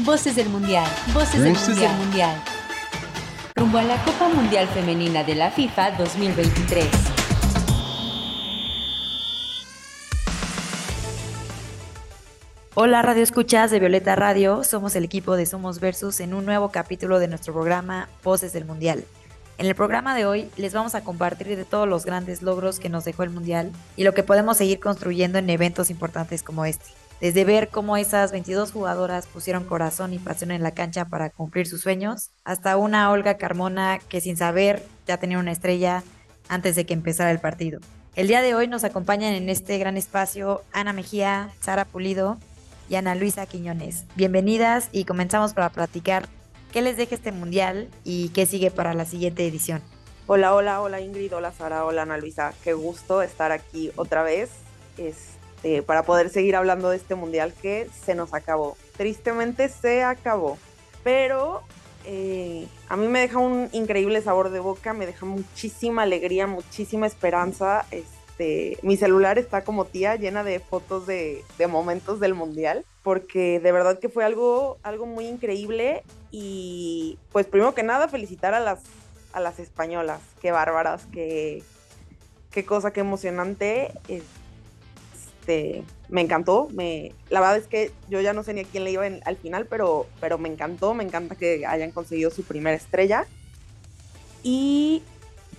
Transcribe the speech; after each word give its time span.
Voces 0.00 0.34
del 0.34 0.48
Mundial, 0.48 0.90
Voces, 1.14 1.40
del, 1.40 1.52
mundial. 1.52 1.78
del 1.78 1.98
Mundial. 1.98 2.42
Rumbo 3.54 3.78
a 3.78 3.84
la 3.84 4.02
Copa 4.02 4.28
Mundial 4.28 4.66
Femenina 4.66 5.22
de 5.22 5.36
la 5.36 5.52
FIFA 5.52 5.92
2023. 5.92 6.88
Hola 12.74 13.02
Radio 13.02 13.22
Escuchas 13.22 13.70
de 13.70 13.78
Violeta 13.78 14.16
Radio, 14.16 14.64
somos 14.64 14.96
el 14.96 15.04
equipo 15.04 15.36
de 15.36 15.46
Somos 15.46 15.78
Versus 15.78 16.18
en 16.18 16.34
un 16.34 16.44
nuevo 16.44 16.70
capítulo 16.70 17.20
de 17.20 17.28
nuestro 17.28 17.52
programa 17.52 18.08
Voces 18.24 18.52
del 18.52 18.64
Mundial. 18.64 19.04
En 19.58 19.66
el 19.66 19.76
programa 19.76 20.16
de 20.16 20.26
hoy 20.26 20.50
les 20.56 20.74
vamos 20.74 20.96
a 20.96 21.04
compartir 21.04 21.56
de 21.56 21.64
todos 21.64 21.88
los 21.88 22.04
grandes 22.04 22.42
logros 22.42 22.80
que 22.80 22.88
nos 22.88 23.04
dejó 23.04 23.22
el 23.22 23.30
Mundial 23.30 23.70
y 23.96 24.02
lo 24.02 24.12
que 24.12 24.24
podemos 24.24 24.56
seguir 24.56 24.80
construyendo 24.80 25.38
en 25.38 25.48
eventos 25.48 25.88
importantes 25.88 26.42
como 26.42 26.64
este. 26.64 27.03
Desde 27.20 27.44
ver 27.44 27.68
cómo 27.68 27.96
esas 27.96 28.32
22 28.32 28.72
jugadoras 28.72 29.26
pusieron 29.26 29.64
corazón 29.64 30.12
y 30.12 30.18
pasión 30.18 30.50
en 30.50 30.62
la 30.62 30.72
cancha 30.72 31.04
para 31.04 31.30
cumplir 31.30 31.66
sus 31.66 31.80
sueños, 31.80 32.30
hasta 32.44 32.76
una 32.76 33.10
Olga 33.10 33.36
Carmona 33.36 33.98
que 34.08 34.20
sin 34.20 34.36
saber 34.36 34.82
ya 35.06 35.18
tenía 35.18 35.38
una 35.38 35.52
estrella 35.52 36.02
antes 36.48 36.76
de 36.76 36.84
que 36.84 36.94
empezara 36.94 37.30
el 37.30 37.38
partido. 37.38 37.80
El 38.16 38.28
día 38.28 38.42
de 38.42 38.54
hoy 38.54 38.68
nos 38.68 38.84
acompañan 38.84 39.34
en 39.34 39.48
este 39.48 39.78
gran 39.78 39.96
espacio 39.96 40.62
Ana 40.72 40.92
Mejía, 40.92 41.50
Sara 41.60 41.84
Pulido 41.84 42.38
y 42.88 42.96
Ana 42.96 43.14
Luisa 43.14 43.46
Quiñones. 43.46 44.04
Bienvenidas 44.16 44.88
y 44.92 45.04
comenzamos 45.04 45.54
para 45.54 45.70
platicar 45.70 46.28
qué 46.72 46.82
les 46.82 46.96
deja 46.96 47.14
este 47.14 47.32
mundial 47.32 47.88
y 48.02 48.28
qué 48.30 48.46
sigue 48.46 48.70
para 48.70 48.92
la 48.92 49.04
siguiente 49.04 49.46
edición. 49.46 49.82
Hola, 50.26 50.54
hola, 50.54 50.80
hola 50.80 51.00
Ingrid, 51.00 51.34
hola 51.34 51.52
Sara, 51.52 51.84
hola 51.84 52.02
Ana 52.02 52.18
Luisa. 52.18 52.54
Qué 52.62 52.72
gusto 52.72 53.22
estar 53.22 53.52
aquí 53.52 53.92
otra 53.96 54.22
vez. 54.22 54.50
Es 54.96 55.34
este, 55.64 55.82
para 55.82 56.02
poder 56.02 56.28
seguir 56.28 56.56
hablando 56.56 56.90
de 56.90 56.98
este 56.98 57.14
mundial 57.14 57.54
que 57.62 57.88
se 58.04 58.14
nos 58.14 58.34
acabó. 58.34 58.76
Tristemente 58.98 59.70
se 59.70 60.02
acabó, 60.02 60.58
pero 61.02 61.62
eh, 62.04 62.68
a 62.90 62.98
mí 62.98 63.08
me 63.08 63.20
deja 63.20 63.38
un 63.38 63.70
increíble 63.72 64.20
sabor 64.20 64.50
de 64.50 64.60
boca, 64.60 64.92
me 64.92 65.06
deja 65.06 65.24
muchísima 65.24 66.02
alegría, 66.02 66.46
muchísima 66.46 67.06
esperanza. 67.06 67.86
Este, 67.90 68.76
mi 68.82 68.98
celular 68.98 69.38
está 69.38 69.64
como 69.64 69.86
tía, 69.86 70.16
llena 70.16 70.44
de 70.44 70.60
fotos 70.60 71.06
de, 71.06 71.42
momentos 71.66 72.20
del 72.20 72.34
mundial, 72.34 72.84
porque 73.02 73.58
de 73.58 73.72
verdad 73.72 73.98
que 73.98 74.10
fue 74.10 74.22
algo, 74.22 74.76
algo 74.82 75.06
muy 75.06 75.26
increíble. 75.26 76.02
Y 76.30 77.18
pues 77.32 77.46
primero 77.46 77.74
que 77.74 77.82
nada, 77.82 78.08
felicitar 78.08 78.52
a 78.52 78.60
las, 78.60 78.80
a 79.32 79.40
las 79.40 79.58
españolas, 79.58 80.20
qué 80.42 80.52
bárbaras, 80.52 81.06
qué, 81.10 81.62
qué 82.50 82.66
cosa, 82.66 82.92
qué 82.92 83.00
emocionante. 83.00 83.92
Me 86.08 86.20
encantó. 86.20 86.68
Me, 86.72 87.12
la 87.28 87.40
verdad 87.40 87.56
es 87.56 87.66
que 87.66 87.92
yo 88.08 88.20
ya 88.20 88.32
no 88.32 88.42
sé 88.42 88.54
ni 88.54 88.60
a 88.60 88.64
quién 88.64 88.84
le 88.84 88.90
iba 88.90 89.04
al 89.04 89.36
final, 89.36 89.66
pero, 89.66 90.06
pero 90.20 90.38
me 90.38 90.48
encantó. 90.48 90.94
Me 90.94 91.04
encanta 91.04 91.34
que 91.34 91.66
hayan 91.66 91.90
conseguido 91.90 92.30
su 92.30 92.42
primera 92.42 92.76
estrella. 92.76 93.26
Y 94.42 95.02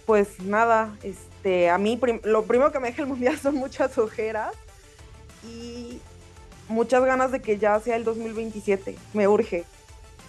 pues 0.05 0.39
nada, 0.41 0.95
este, 1.03 1.69
a 1.69 1.77
mí 1.77 1.99
lo 2.23 2.43
primero 2.43 2.71
que 2.71 2.79
me 2.79 2.89
deja 2.89 3.01
el 3.01 3.07
mundial 3.07 3.37
son 3.39 3.55
muchas 3.55 3.97
ojeras 3.97 4.51
y 5.43 5.99
muchas 6.67 7.03
ganas 7.03 7.31
de 7.31 7.41
que 7.41 7.57
ya 7.57 7.79
sea 7.79 7.95
el 7.95 8.03
2027. 8.03 8.95
Me 9.13 9.27
urge. 9.27 9.65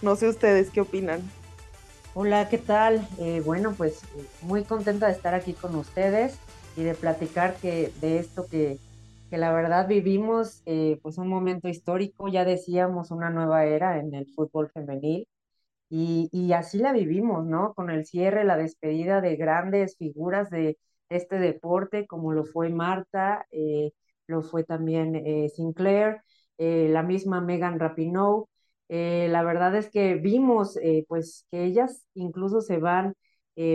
No 0.03 0.17
sé 0.17 0.29
ustedes 0.29 0.71
qué 0.71 0.81
opinan. 0.81 1.23
Hola, 2.15 2.49
¿qué 2.49 2.59
tal? 2.59 3.07
Eh, 3.19 3.43
bueno, 3.45 3.75
pues 3.77 4.01
muy 4.41 4.65
contenta 4.65 5.07
de 5.07 5.13
estar 5.13 5.35
aquí 5.35 5.53
con 5.53 5.75
ustedes 5.75 6.35
y 6.77 6.83
de 6.83 6.95
platicar 6.95 7.57
que, 7.57 7.93
de 8.01 8.19
esto 8.19 8.47
que, 8.47 8.79
que 9.31 9.39
la 9.39 9.53
verdad 9.53 9.89
vivimos 9.89 10.63
eh, 10.67 10.99
pues 11.03 11.19
un 11.19 11.29
momento 11.29 11.69
histórico, 11.69 12.29
ya 12.29 12.45
decíamos 12.45 13.11
una 13.11 13.31
nueva 13.31 13.65
era 13.65 13.99
en 13.99 14.15
el 14.15 14.27
fútbol 14.35 14.71
femenil 14.71 15.29
y, 15.91 16.53
así 16.53 16.79
la 16.79 16.93
vivimos, 16.93 17.47
¿no? 17.47 17.75
Con 17.75 17.91
el 17.91 18.07
cierre, 18.07 18.45
la 18.45 18.57
despedida 18.57 19.21
de 19.21 19.37
grandes 19.37 19.97
figuras 19.99 20.51
de 20.51 20.79
este 21.09 21.39
deporte 21.39 22.07
como 22.07 22.33
lo 22.33 22.45
fue 22.45 22.71
Marta, 22.71 23.47
eh, 23.53 23.93
lo 24.27 24.43
fue 24.43 24.65
también 24.65 25.17
eh, 25.17 25.49
Sinclair, 25.51 26.23
la 26.59 27.03
misma 27.03 27.41
Megan 27.41 27.79
Rapinoe. 27.79 28.47
la 28.89 29.43
verdad 29.45 29.77
es 29.77 29.91
que 29.91 30.15
vimos 30.17 30.79
pues 31.09 31.47
que 31.51 31.65
ellas 31.65 32.07
incluso 32.15 32.61
se 32.61 32.79
van 32.79 33.15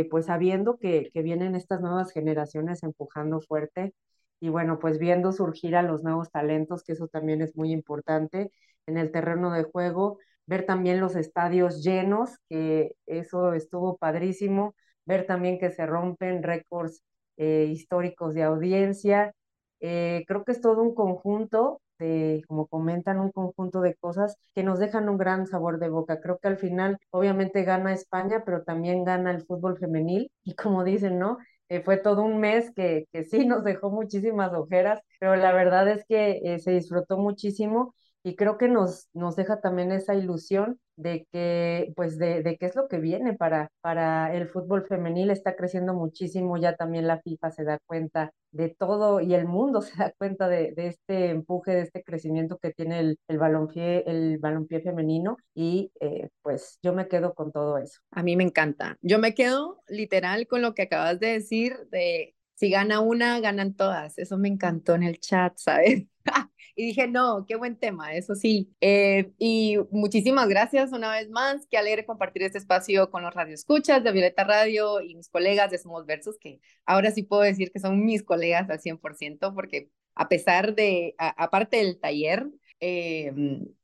pues 0.09 0.25
sabiendo 0.27 0.77
que, 0.77 1.09
que 1.13 1.21
vienen 1.21 1.55
estas 1.55 1.81
nuevas 1.81 2.11
generaciones 2.11 2.83
empujando 2.83 3.41
fuerte 3.41 3.93
y 4.41 4.49
bueno, 4.49 4.79
pues 4.79 4.99
viendo 4.99 5.31
surgir 5.31 5.75
a 5.77 5.83
los 5.83 6.03
nuevos 6.03 6.31
talentos, 6.31 6.83
que 6.83 6.93
eso 6.93 7.07
también 7.07 7.41
es 7.41 7.55
muy 7.55 7.71
importante 7.71 8.51
en 8.87 8.97
el 8.97 9.11
terreno 9.11 9.51
de 9.53 9.63
juego, 9.63 10.19
ver 10.45 10.65
también 10.65 10.99
los 10.99 11.15
estadios 11.15 11.83
llenos, 11.83 12.37
que 12.49 12.95
eso 13.05 13.53
estuvo 13.53 13.97
padrísimo, 13.97 14.75
ver 15.05 15.25
también 15.27 15.59
que 15.59 15.71
se 15.71 15.85
rompen 15.85 16.43
récords 16.43 17.03
eh, 17.37 17.67
históricos 17.71 18.33
de 18.33 18.43
audiencia. 18.43 19.33
Eh, 19.79 20.23
creo 20.27 20.43
que 20.43 20.51
es 20.51 20.61
todo 20.61 20.81
un 20.81 20.93
conjunto 20.95 21.81
de, 21.99 22.43
como 22.47 22.67
comentan, 22.67 23.19
un 23.19 23.31
conjunto 23.31 23.81
de 23.81 23.95
cosas 23.95 24.37
que 24.55 24.63
nos 24.63 24.79
dejan 24.79 25.09
un 25.09 25.17
gran 25.17 25.47
sabor 25.47 25.79
de 25.79 25.89
boca. 25.89 26.19
Creo 26.21 26.39
que 26.39 26.47
al 26.47 26.57
final, 26.57 26.97
obviamente, 27.11 27.63
gana 27.63 27.93
España, 27.93 28.43
pero 28.45 28.63
también 28.63 29.03
gana 29.03 29.31
el 29.31 29.43
fútbol 29.45 29.77
femenil. 29.77 30.31
Y 30.43 30.55
como 30.55 30.83
dicen, 30.83 31.19
¿no? 31.19 31.37
Eh, 31.71 31.79
fue 31.81 31.95
todo 31.95 32.23
un 32.23 32.41
mes 32.41 32.69
que, 32.75 33.07
que, 33.13 33.23
sí 33.23 33.45
nos 33.45 33.63
dejó 33.63 33.89
muchísimas 33.91 34.51
ojeras, 34.53 34.99
pero 35.21 35.37
la 35.37 35.53
verdad 35.53 35.87
es 35.89 36.03
que 36.05 36.41
eh, 36.43 36.59
se 36.59 36.71
disfrutó 36.71 37.17
muchísimo 37.17 37.95
y 38.23 38.35
creo 38.35 38.57
que 38.57 38.67
nos, 38.67 39.07
nos 39.13 39.35
deja 39.35 39.61
también 39.61 39.91
esa 39.91 40.13
ilusión 40.15 40.79
de 40.95 41.25
que, 41.31 41.91
pues, 41.95 42.17
de, 42.17 42.43
de 42.43 42.57
qué 42.57 42.67
es 42.67 42.75
lo 42.75 42.87
que 42.87 42.99
viene 42.99 43.33
para, 43.33 43.71
para 43.81 44.35
el 44.35 44.47
fútbol 44.47 44.85
femenil. 44.85 45.31
Está 45.31 45.55
creciendo 45.55 45.93
muchísimo, 45.93 46.57
ya 46.57 46.75
también 46.75 47.07
la 47.07 47.19
FIFA 47.21 47.51
se 47.51 47.63
da 47.63 47.79
cuenta 47.85 48.31
de 48.51 48.69
todo 48.69 49.21
y 49.21 49.33
el 49.33 49.45
mundo 49.45 49.81
se 49.81 49.97
da 49.97 50.11
cuenta 50.17 50.47
de, 50.47 50.73
de 50.73 50.87
este 50.87 51.29
empuje, 51.29 51.71
de 51.71 51.81
este 51.81 52.03
crecimiento 52.03 52.59
que 52.59 52.71
tiene 52.71 52.99
el, 52.99 53.17
el 53.27 53.39
balompié, 53.39 54.03
el 54.05 54.37
balompié 54.37 54.81
femenino 54.81 55.37
y 55.55 55.91
eh, 55.99 56.29
pues 56.43 56.77
yo 56.83 56.93
me 56.93 57.07
quedo 57.07 57.33
con 57.33 57.51
todo 57.51 57.77
eso. 57.77 58.01
A 58.11 58.21
mí 58.21 58.35
me 58.35 58.43
encanta. 58.43 58.97
Yo 59.01 59.17
me 59.19 59.33
quedo 59.33 59.81
literal 59.87 60.47
con 60.47 60.61
lo 60.61 60.75
que 60.75 60.83
acabas 60.83 61.19
de 61.19 61.27
decir 61.27 61.75
de 61.89 62.35
si 62.55 62.69
gana 62.69 62.99
una, 62.99 63.39
ganan 63.39 63.73
todas. 63.75 64.17
Eso 64.17 64.37
me 64.37 64.47
encantó 64.47 64.95
en 64.95 65.03
el 65.03 65.19
chat, 65.19 65.57
¿sabes? 65.57 66.05
y 66.75 66.85
dije, 66.85 67.07
no, 67.07 67.45
qué 67.47 67.55
buen 67.55 67.77
tema, 67.77 68.13
eso 68.13 68.35
sí. 68.35 68.73
Eh, 68.81 69.31
y 69.37 69.77
muchísimas 69.91 70.47
gracias 70.47 70.91
una 70.91 71.11
vez 71.11 71.29
más. 71.29 71.65
Qué 71.69 71.77
alegre 71.77 72.05
compartir 72.05 72.43
este 72.43 72.57
espacio 72.57 73.09
con 73.09 73.23
los 73.23 73.33
radioescuchas 73.33 74.03
de 74.03 74.11
Violeta 74.11 74.43
Radio 74.43 75.01
y 75.01 75.15
mis 75.15 75.29
colegas 75.29 75.71
de 75.71 75.77
Somos 75.77 76.05
Versos, 76.05 76.37
que 76.39 76.59
ahora 76.85 77.11
sí 77.11 77.23
puedo 77.23 77.41
decir 77.41 77.71
que 77.71 77.79
son 77.79 78.03
mis 78.05 78.23
colegas 78.23 78.69
al 78.69 78.79
100%, 78.79 79.53
porque 79.53 79.89
a 80.15 80.27
pesar 80.29 80.75
de, 80.75 81.15
aparte 81.17 81.77
del 81.77 81.99
taller, 81.99 82.47
eh, 82.81 83.31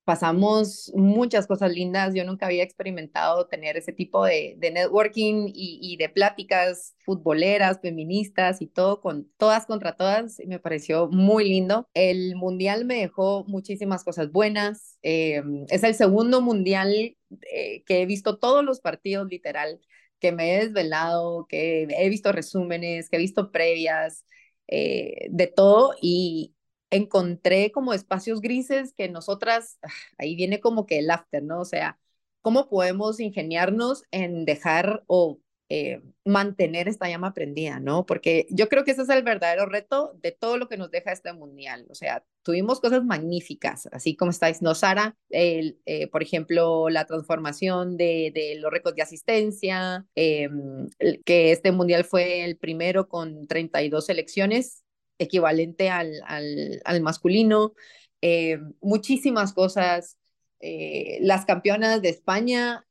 pasamos 0.04 0.92
muchas 0.96 1.46
cosas 1.48 1.72
lindas. 1.72 2.14
Yo 2.16 2.26
nunca 2.26 2.48
había 2.48 2.64
experimentado 2.64 3.48
tener 3.48 3.78
ese 3.78 3.94
tipo 3.94 4.26
de, 4.26 4.58
networking 4.60 5.48
y, 5.54 5.80
y, 5.82 5.98
de 5.98 6.10
pláticas 6.10 6.96
futboleras, 7.06 7.80
feministas 7.80 8.62
y 8.62 8.68
todo, 8.68 9.00
con 9.00 9.32
todas 9.38 9.68
contra 9.68 9.96
todas. 9.96 10.40
Me 10.48 10.60
pareció 10.60 11.08
muy 11.10 11.48
lindo. 11.48 11.88
El 11.94 12.36
mundial 12.36 12.86
me 12.86 12.96
dejó 12.96 13.46
muchísimas 13.48 14.04
cosas 14.04 14.32
buenas. 14.32 14.98
Eh, 15.04 15.44
es 15.70 15.84
el 15.84 15.94
segundo 15.94 16.42
mundial 16.42 17.16
eh, 17.52 17.84
que 17.86 18.02
he 18.02 18.06
visto 18.08 18.40
todos 18.40 18.66
los 18.66 18.82
partidos, 18.82 19.28
literal, 19.30 19.80
que 20.20 20.32
me 20.32 20.56
he 20.56 20.66
desvelado, 20.66 21.46
que 21.48 21.84
he 21.84 22.10
visto 22.10 22.32
resúmenes, 22.32 23.10
que 23.10 23.18
he 23.18 23.20
visto 23.20 23.52
previas. 23.52 24.26
Eh, 24.70 25.28
de 25.32 25.48
todo 25.48 25.94
y, 26.02 26.54
encontré 26.90 27.72
como 27.72 27.94
espacios 27.94 28.42
grises 28.42 28.94
que 28.94 29.10
nosotras, 29.10 29.78
ah, 29.84 29.90
ahí 30.18 30.36
viene 30.36 30.60
como 30.60 30.86
que 30.86 31.00
el 31.00 31.12
after, 31.12 31.44
¿no? 31.44 31.62
O 31.62 31.66
sea, 31.66 32.00
¿cómo 32.42 32.70
podemos 32.70 33.20
ingeniarnos 33.20 34.04
en 34.12 34.46
dejar 34.46 35.04
o 35.08 35.40
eh, 35.70 36.02
mantener 36.24 36.88
esta 36.88 37.10
llama 37.10 37.34
prendida, 37.34 37.82
¿no? 37.82 38.06
Porque 38.06 38.48
yo 38.50 38.70
creo 38.70 38.86
que 38.86 38.92
ese 38.92 39.02
es 39.02 39.10
el 39.10 39.22
verdadero 39.24 39.66
reto 39.66 40.14
de 40.22 40.32
todo 40.32 40.58
lo 40.58 40.70
que 40.70 40.78
nos 40.78 40.92
deja 40.92 41.12
este 41.12 41.34
mundial. 41.34 41.86
O 41.90 41.96
sea, 41.96 42.24
tuvimos 42.42 42.80
cosas 42.80 43.04
magníficas, 43.04 43.90
así 43.92 44.16
como 44.16 44.32
estáis, 44.32 44.62
¿no, 44.62 44.76
Sara? 44.76 45.18
El, 45.30 45.78
eh, 45.86 46.08
por 46.08 46.24
ejemplo, 46.24 46.90
la 46.90 47.06
transformación 47.06 47.98
de, 47.98 48.32
de 48.34 48.56
los 48.62 48.72
récords 48.72 48.96
de 48.96 49.02
asistencia, 49.02 50.06
em, 50.16 50.88
que 51.26 51.52
este 51.52 51.74
mundial 51.74 52.06
fue 52.06 52.46
el 52.46 52.58
primero 52.58 53.10
con 53.10 53.46
32 53.48 54.06
selecciones 54.06 54.86
equivalente 55.20 55.90
al, 55.90 56.22
al, 56.26 57.02
masculino, 57.02 57.74
eh, 58.22 58.60
muchísimas 58.82 59.54
cosas. 59.54 60.18
Eh, 60.60 61.20
las 61.22 61.46
campeonas 61.46 62.02
de 62.02 62.10
España, 62.10 62.86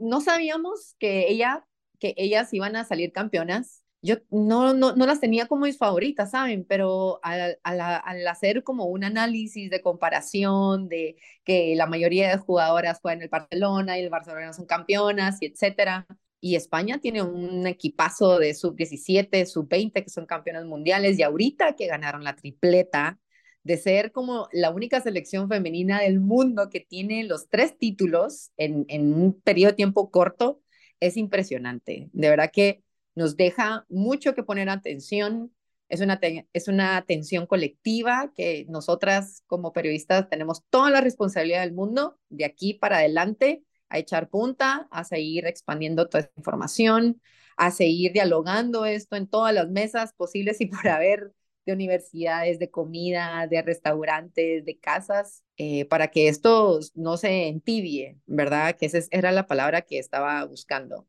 no 0.00 0.20
sabíamos 0.20 0.96
que, 0.98 1.28
ella, 1.28 1.66
que 2.00 2.14
ellas 2.16 2.52
iban 2.52 2.76
a 2.76 2.84
salir 2.84 3.12
campeonas. 3.12 3.82
yo 4.02 4.16
no, 4.30 4.74
no, 4.74 4.94
no 4.94 5.06
las 5.06 5.20
tenía 5.20 5.46
como 5.46 5.66
mis 5.66 5.78
favoritas, 5.78 6.32
¿saben? 6.32 6.64
Pero 6.68 7.20
al, 7.22 7.58
al, 7.62 8.26
hacer 8.26 8.62
como 8.64 8.86
un 8.86 9.04
análisis 9.04 9.70
de 9.70 9.82
comparación 9.82 10.88
de 10.88 11.16
que 11.44 11.74
la 11.76 11.86
mayoría 11.86 12.28
de 12.30 12.38
jugadoras 12.38 13.00
juegan 13.00 13.18
en 13.18 13.24
el 13.24 13.28
Barcelona 13.30 13.98
y 13.98 14.02
el 14.02 14.10
Barcelona 14.10 14.52
son 14.52 14.66
campeonas 14.66 15.38
y 15.40 15.46
etcétera, 15.46 16.06
y 16.46 16.54
España 16.54 16.98
tiene 17.00 17.22
un 17.22 17.66
equipazo 17.66 18.38
de 18.38 18.54
sub-17, 18.54 19.46
sub-20 19.46 20.04
que 20.04 20.10
son 20.10 20.26
campeonas 20.26 20.64
mundiales 20.64 21.18
y 21.18 21.24
ahorita 21.24 21.74
que 21.74 21.88
ganaron 21.88 22.22
la 22.22 22.36
tripleta, 22.36 23.18
de 23.64 23.76
ser 23.76 24.12
como 24.12 24.48
la 24.52 24.70
única 24.70 25.00
selección 25.00 25.48
femenina 25.48 26.02
del 26.02 26.20
mundo 26.20 26.70
que 26.70 26.78
tiene 26.78 27.24
los 27.24 27.48
tres 27.48 27.76
títulos 27.76 28.52
en, 28.56 28.84
en 28.86 29.12
un 29.12 29.40
periodo 29.40 29.72
de 29.72 29.76
tiempo 29.76 30.12
corto, 30.12 30.62
es 31.00 31.16
impresionante. 31.16 32.10
De 32.12 32.30
verdad 32.30 32.52
que 32.52 32.84
nos 33.16 33.36
deja 33.36 33.84
mucho 33.88 34.36
que 34.36 34.44
poner 34.44 34.68
atención. 34.68 35.52
Es 35.88 36.00
una, 36.00 36.20
es 36.52 36.68
una 36.68 36.96
atención 36.96 37.46
colectiva 37.46 38.32
que 38.36 38.66
nosotras 38.68 39.42
como 39.48 39.72
periodistas 39.72 40.28
tenemos 40.28 40.62
toda 40.70 40.90
la 40.90 41.00
responsabilidad 41.00 41.62
del 41.62 41.72
mundo 41.72 42.20
de 42.28 42.44
aquí 42.44 42.74
para 42.74 42.98
adelante 42.98 43.64
a 43.88 43.98
echar 43.98 44.28
punta, 44.28 44.88
a 44.90 45.04
seguir 45.04 45.46
expandiendo 45.46 46.08
toda 46.08 46.24
esta 46.24 46.34
información, 46.36 47.20
a 47.56 47.70
seguir 47.70 48.12
dialogando 48.12 48.84
esto 48.84 49.16
en 49.16 49.26
todas 49.26 49.54
las 49.54 49.68
mesas 49.68 50.12
posibles 50.12 50.60
y 50.60 50.66
por 50.66 50.86
haber 50.88 51.32
de 51.66 51.72
universidades, 51.72 52.58
de 52.58 52.70
comida, 52.70 53.46
de 53.48 53.60
restaurantes, 53.60 54.64
de 54.64 54.78
casas, 54.78 55.42
eh, 55.56 55.84
para 55.86 56.08
que 56.08 56.28
esto 56.28 56.78
no 56.94 57.16
se 57.16 57.48
entibie, 57.48 58.18
¿verdad? 58.26 58.76
Que 58.76 58.86
esa 58.86 59.00
era 59.10 59.32
la 59.32 59.46
palabra 59.46 59.82
que 59.82 59.98
estaba 59.98 60.44
buscando. 60.44 61.08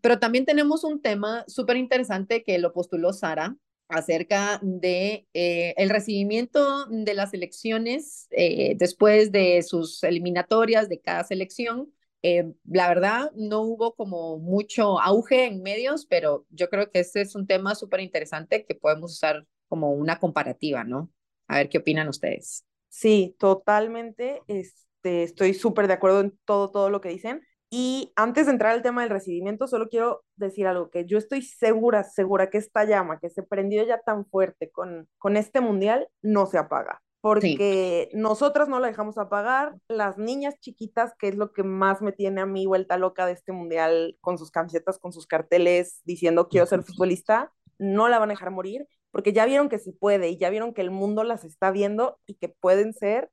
Pero 0.00 0.18
también 0.18 0.46
tenemos 0.46 0.84
un 0.84 1.02
tema 1.02 1.44
súper 1.48 1.76
interesante 1.76 2.44
que 2.44 2.58
lo 2.58 2.72
postuló 2.72 3.12
Sara 3.12 3.56
acerca 3.88 4.58
de 4.62 5.26
eh, 5.34 5.74
el 5.76 5.90
recibimiento 5.90 6.86
de 6.86 7.14
las 7.14 7.34
elecciones 7.34 8.26
eh, 8.30 8.74
después 8.76 9.32
de 9.32 9.62
sus 9.62 10.02
eliminatorias 10.02 10.88
de 10.88 11.00
cada 11.00 11.24
selección. 11.24 11.92
Eh, 12.28 12.52
la 12.64 12.88
verdad, 12.88 13.30
no 13.36 13.60
hubo 13.60 13.94
como 13.94 14.40
mucho 14.40 15.00
auge 15.00 15.44
en 15.44 15.62
medios, 15.62 16.06
pero 16.06 16.44
yo 16.50 16.68
creo 16.68 16.90
que 16.90 16.98
ese 16.98 17.20
es 17.20 17.36
un 17.36 17.46
tema 17.46 17.76
súper 17.76 18.00
interesante 18.00 18.66
que 18.66 18.74
podemos 18.74 19.12
usar 19.12 19.46
como 19.68 19.92
una 19.92 20.18
comparativa, 20.18 20.82
¿no? 20.82 21.08
A 21.46 21.58
ver 21.58 21.68
qué 21.68 21.78
opinan 21.78 22.08
ustedes. 22.08 22.64
Sí, 22.88 23.36
totalmente. 23.38 24.42
Este, 24.48 25.22
estoy 25.22 25.54
súper 25.54 25.86
de 25.86 25.92
acuerdo 25.92 26.18
en 26.18 26.36
todo, 26.44 26.72
todo 26.72 26.90
lo 26.90 27.00
que 27.00 27.10
dicen. 27.10 27.42
Y 27.70 28.12
antes 28.16 28.46
de 28.46 28.52
entrar 28.52 28.72
al 28.72 28.82
tema 28.82 29.02
del 29.02 29.10
recibimiento, 29.10 29.68
solo 29.68 29.88
quiero 29.88 30.24
decir 30.34 30.66
algo, 30.66 30.90
que 30.90 31.04
yo 31.04 31.18
estoy 31.18 31.42
segura, 31.42 32.02
segura 32.02 32.50
que 32.50 32.58
esta 32.58 32.84
llama 32.84 33.20
que 33.20 33.30
se 33.30 33.44
prendió 33.44 33.86
ya 33.86 34.00
tan 34.00 34.26
fuerte 34.26 34.68
con, 34.72 35.08
con 35.18 35.36
este 35.36 35.60
mundial 35.60 36.08
no 36.22 36.46
se 36.46 36.58
apaga, 36.58 37.04
porque 37.26 38.08
nosotras 38.12 38.68
no 38.68 38.78
la 38.78 38.86
dejamos 38.86 39.18
apagar, 39.18 39.74
las 39.88 40.16
niñas 40.16 40.54
chiquitas, 40.60 41.12
que 41.18 41.26
es 41.26 41.34
lo 41.34 41.52
que 41.52 41.64
más 41.64 42.00
me 42.00 42.12
tiene 42.12 42.40
a 42.40 42.46
mí 42.46 42.66
vuelta 42.66 42.98
loca 42.98 43.26
de 43.26 43.32
este 43.32 43.50
mundial, 43.50 44.16
con 44.20 44.38
sus 44.38 44.52
camisetas, 44.52 45.00
con 45.00 45.12
sus 45.12 45.26
carteles, 45.26 46.02
diciendo 46.04 46.46
quiero 46.46 46.66
ser 46.66 46.82
futbolista, 46.84 47.52
no 47.78 48.06
la 48.06 48.20
van 48.20 48.30
a 48.30 48.34
dejar 48.34 48.52
morir, 48.52 48.86
porque 49.10 49.32
ya 49.32 49.44
vieron 49.44 49.68
que 49.68 49.80
se 49.80 49.92
puede 49.92 50.28
y 50.28 50.38
ya 50.38 50.50
vieron 50.50 50.72
que 50.72 50.82
el 50.82 50.92
mundo 50.92 51.24
las 51.24 51.42
está 51.42 51.72
viendo 51.72 52.20
y 52.26 52.34
que 52.34 52.48
pueden 52.48 52.94
ser 52.94 53.28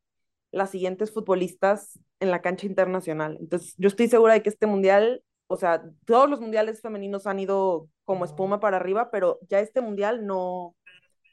las 0.50 0.72
siguientes 0.72 1.12
futbolistas 1.12 2.00
en 2.20 2.32
la 2.32 2.42
cancha 2.42 2.66
internacional. 2.66 3.38
Entonces, 3.40 3.76
yo 3.78 3.90
estoy 3.90 4.08
segura 4.08 4.34
de 4.34 4.42
que 4.42 4.50
este 4.50 4.66
mundial, 4.66 5.24
o 5.46 5.56
sea, 5.56 5.84
todos 6.08 6.28
los 6.28 6.42
mundiales 6.42 6.82
femeninos 6.82 7.28
han 7.28 7.38
ido 7.38 7.90
como 8.06 8.26
espuma 8.26 8.60
para 8.60 8.78
arriba, 8.78 9.12
pero 9.12 9.38
ya 9.50 9.60
este 9.60 9.82
mundial 9.82 10.26
no, 10.26 10.76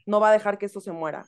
no 0.05 0.21
va 0.21 0.29
a 0.29 0.33
dejar 0.33 0.59
que 0.59 0.67
eso 0.67 0.83
se 0.83 0.93
muera. 0.93 1.25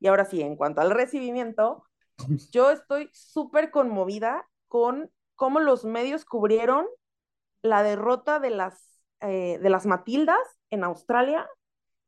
Y 0.00 0.06
ahora 0.06 0.24
sí, 0.24 0.40
en 0.42 0.56
cuanto 0.56 0.80
al 0.80 0.90
recibimiento, 0.90 1.84
yo 2.52 2.70
estoy 2.70 3.10
súper 3.12 3.70
conmovida 3.70 4.48
con 4.68 5.10
cómo 5.34 5.60
los 5.60 5.84
medios 5.84 6.24
cubrieron 6.24 6.86
la 7.62 7.82
derrota 7.82 8.40
de 8.40 8.50
las, 8.50 9.02
eh, 9.20 9.58
de 9.60 9.70
las 9.70 9.86
Matildas 9.86 10.38
en 10.70 10.84
Australia 10.84 11.48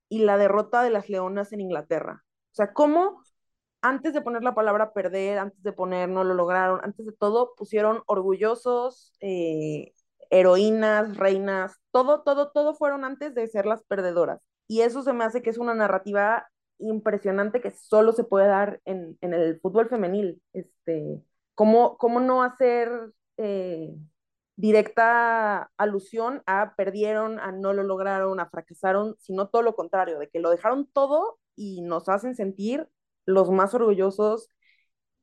y 0.08 0.20
la 0.20 0.36
derrota 0.36 0.82
de 0.82 0.90
las 0.90 1.08
Leonas 1.08 1.52
en 1.52 1.60
Inglaterra. 1.60 2.24
O 2.52 2.54
sea, 2.54 2.72
cómo 2.72 3.22
antes 3.82 4.12
de 4.12 4.20
poner 4.20 4.42
la 4.42 4.54
palabra 4.54 4.92
perder, 4.92 5.38
antes 5.38 5.62
de 5.62 5.72
poner 5.72 6.08
no 6.08 6.24
lo 6.24 6.34
lograron, 6.34 6.80
antes 6.82 7.06
de 7.06 7.12
todo 7.12 7.54
pusieron 7.56 8.02
orgullosos, 8.06 9.14
eh, 9.20 9.94
heroínas, 10.30 11.16
reinas, 11.16 11.80
todo, 11.90 12.22
todo, 12.22 12.50
todo 12.52 12.74
fueron 12.74 13.04
antes 13.04 13.34
de 13.34 13.46
ser 13.46 13.66
las 13.66 13.82
perdedoras. 13.84 14.40
Y 14.66 14.82
eso 14.82 15.02
se 15.02 15.12
me 15.12 15.24
hace 15.24 15.42
que 15.42 15.50
es 15.50 15.58
una 15.58 15.74
narrativa 15.74 16.49
impresionante 16.80 17.60
que 17.60 17.70
solo 17.70 18.12
se 18.12 18.24
puede 18.24 18.46
dar 18.48 18.80
en, 18.84 19.16
el 19.20 19.60
fútbol 19.60 19.88
femenil. 19.88 20.42
Este, 20.52 21.22
¿cómo, 21.54 21.96
cómo 21.98 22.20
no 22.20 22.42
hacer 22.42 22.90
eh, 23.36 23.94
directa 24.56 25.70
alusión 25.76 26.42
a 26.46 26.74
perdieron, 26.76 27.38
a 27.40 27.52
no 27.52 27.72
lo 27.72 27.82
lograron, 27.82 28.40
a 28.40 28.50
fracasaron, 28.50 29.16
sino 29.18 29.48
todo 29.48 29.62
lo 29.62 29.74
contrario, 29.74 30.18
de 30.18 30.28
que 30.28 30.40
lo 30.40 30.50
dejaron 30.50 30.86
todo 30.92 31.38
y 31.56 31.82
nos 31.82 32.08
hacen 32.08 32.34
sentir 32.34 32.88
los 33.24 33.50
más 33.50 33.74
orgullosos 33.74 34.48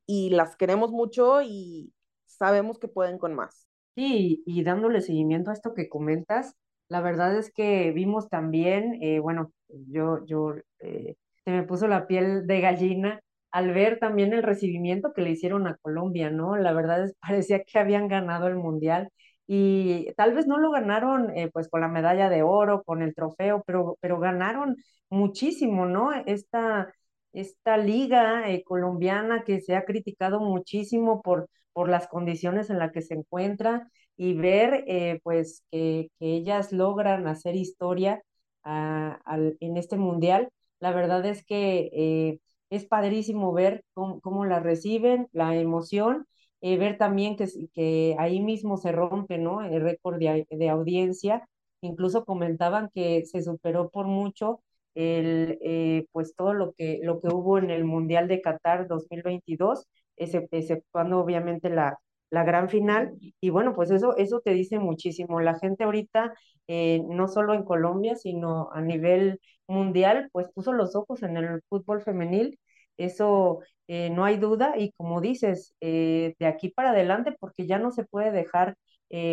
y 0.06 0.30
las 0.30 0.56
queremos 0.56 0.90
mucho 0.90 1.42
y 1.42 1.92
sabemos 2.26 2.78
que 2.78 2.88
pueden 2.88 3.18
con 3.18 3.34
más. 3.34 3.68
Sí, 3.94 4.42
y 4.46 4.62
dándole 4.62 5.00
seguimiento 5.00 5.50
a 5.50 5.54
esto 5.54 5.74
que 5.74 5.88
comentas, 5.88 6.56
la 6.88 7.00
verdad 7.00 7.36
es 7.36 7.52
que 7.52 7.92
vimos 7.92 8.28
también, 8.28 8.98
eh, 9.02 9.18
bueno, 9.20 9.52
yo, 9.68 10.24
yo, 10.24 10.54
eh, 10.80 11.16
se 11.48 11.54
me 11.54 11.62
puso 11.62 11.88
la 11.88 12.06
piel 12.06 12.46
de 12.46 12.60
gallina 12.60 13.22
al 13.50 13.72
ver 13.72 13.98
también 13.98 14.34
el 14.34 14.42
recibimiento 14.42 15.14
que 15.14 15.22
le 15.22 15.30
hicieron 15.30 15.66
a 15.66 15.78
Colombia, 15.78 16.30
¿no? 16.30 16.56
La 16.58 16.74
verdad 16.74 17.04
es, 17.04 17.14
parecía 17.22 17.64
que 17.64 17.78
habían 17.78 18.06
ganado 18.08 18.48
el 18.48 18.56
Mundial 18.56 19.08
y 19.46 20.12
tal 20.18 20.34
vez 20.34 20.46
no 20.46 20.58
lo 20.58 20.70
ganaron 20.70 21.34
eh, 21.36 21.48
pues 21.50 21.68
con 21.70 21.80
la 21.80 21.88
medalla 21.88 22.28
de 22.28 22.42
oro, 22.42 22.82
con 22.84 23.00
el 23.02 23.14
trofeo, 23.14 23.62
pero, 23.66 23.96
pero 24.00 24.20
ganaron 24.20 24.76
muchísimo, 25.08 25.86
¿no? 25.86 26.12
Esta, 26.26 26.92
esta 27.32 27.78
liga 27.78 28.50
eh, 28.50 28.62
colombiana 28.62 29.42
que 29.44 29.60
se 29.62 29.74
ha 29.74 29.84
criticado 29.86 30.40
muchísimo 30.40 31.22
por, 31.22 31.48
por 31.72 31.88
las 31.88 32.08
condiciones 32.08 32.68
en 32.68 32.78
las 32.78 32.92
que 32.92 33.00
se 33.00 33.14
encuentra 33.14 33.88
y 34.18 34.34
ver 34.34 34.84
eh, 34.86 35.20
pues 35.22 35.62
que, 35.70 36.10
ellas 36.20 36.72
logran 36.72 37.26
hacer 37.26 37.56
historia 37.56 38.22
ah, 38.64 39.18
en 39.60 39.76
este 39.78 39.96
mundial. 39.96 40.50
La 40.80 40.92
verdad 40.92 41.24
es 41.26 41.44
que 41.44 41.90
eh, 41.92 42.40
es 42.70 42.86
padrísimo 42.86 43.52
ver 43.52 43.84
cómo, 43.94 44.44
la 44.44 44.60
reciben, 44.60 45.28
la 45.32 45.56
emoción, 45.56 46.26
ver 46.60 46.98
también 46.98 47.36
que, 47.36 47.46
que 47.72 48.16
ahí 48.18 48.40
mismo 48.40 48.76
se 48.76 48.92
rompe 48.92 49.38
¿no? 49.38 49.62
el 49.64 49.80
récord 49.82 50.18
de, 50.18 50.46
de 50.50 50.68
audiencia. 50.68 51.48
Incluso 51.80 52.24
comentaban 52.24 52.90
que 52.94 53.24
se 53.26 53.42
superó 53.42 53.90
por 53.90 54.06
mucho 54.06 54.60
el, 54.94 55.58
eh, 55.62 56.06
pues 56.12 56.34
todo 56.34 56.54
lo 56.54 56.72
que, 56.74 57.00
lo 57.02 57.20
que 57.20 57.28
hubo 57.28 57.58
en 57.58 57.70
el 57.70 57.84
Mundial 57.84 58.26
de 58.28 58.40
Qatar 58.42 58.88
2022, 58.88 59.86
exceptuando 60.16 61.20
obviamente 61.20 61.70
la, 61.70 61.98
la 62.30 62.44
gran 62.44 62.68
final. 62.68 63.14
Y 63.40 63.50
bueno, 63.50 63.74
pues 63.74 63.90
eso, 63.90 64.16
eso 64.16 64.40
te 64.44 64.52
dice 64.52 64.78
muchísimo. 64.78 65.40
La 65.40 65.58
gente 65.58 65.84
ahorita, 65.84 66.34
eh, 66.68 67.02
no 67.08 67.28
solo 67.28 67.54
en 67.54 67.64
Colombia, 67.64 68.16
sino 68.16 68.70
a 68.72 68.80
nivel 68.80 69.40
mundial, 69.66 70.28
pues 70.32 70.48
puso 70.54 70.72
los 70.72 70.94
ojos 70.96 71.22
en 71.22 71.36
el 71.36 71.62
fútbol 71.68 72.02
femenil. 72.02 72.58
Eso 72.96 73.60
eh, 73.88 74.10
no 74.10 74.24
hay 74.24 74.36
duda. 74.38 74.74
Y 74.78 74.92
como 74.92 75.20
dices, 75.20 75.74
de 75.80 76.34
aquí 76.46 76.68
para 76.70 76.90
adelante, 76.90 77.36
porque 77.38 77.66
ya 77.66 77.78
no 77.78 77.90
se 77.92 78.04
puede 78.04 78.30
dejar 78.32 78.76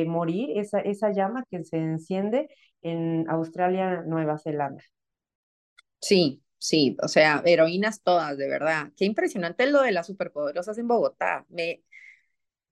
morir 0.07 0.57
esa, 0.57 0.79
esa 0.79 1.11
llama 1.11 1.43
que 1.49 1.63
se 1.65 1.77
enciende 1.77 2.47
en 2.81 3.29
Australia, 3.29 4.03
Nueva 4.05 4.37
Zelanda. 4.37 4.83
Sí, 5.99 6.43
sí, 6.57 6.95
o 7.01 7.07
sea, 7.07 7.41
heroínas 7.45 8.01
todas, 8.03 8.37
de 8.37 8.47
verdad. 8.47 8.91
Qué 8.97 9.05
impresionante 9.05 9.65
lo 9.67 9.81
de 9.81 9.91
las 9.91 10.07
superpoderosas 10.07 10.77
en 10.77 10.87
Bogotá. 10.87 11.45
Me 11.49 11.83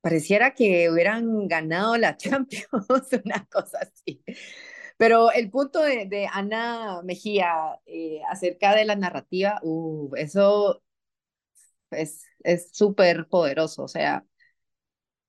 pareciera 0.04 0.54
que 0.54 0.90
hubieran 0.92 1.48
ganado 1.48 1.98
la 1.98 2.18
Champions, 2.18 2.68
una 3.26 3.46
cosa 3.48 3.80
así. 3.82 4.22
Pero 4.98 5.32
el 5.32 5.50
punto 5.50 5.82
de, 5.82 6.28
Ana 6.32 7.02
Mejía 7.04 7.80
eh, 7.86 8.22
acerca 8.30 8.76
de 8.76 8.86
la 8.86 8.96
narrativa, 8.98 9.60
uh, 9.64 10.14
eso 10.18 10.84
es 11.92 12.26
súper 12.74 13.28
poderoso. 13.28 13.84
O 13.84 13.88
sea, 13.88 14.26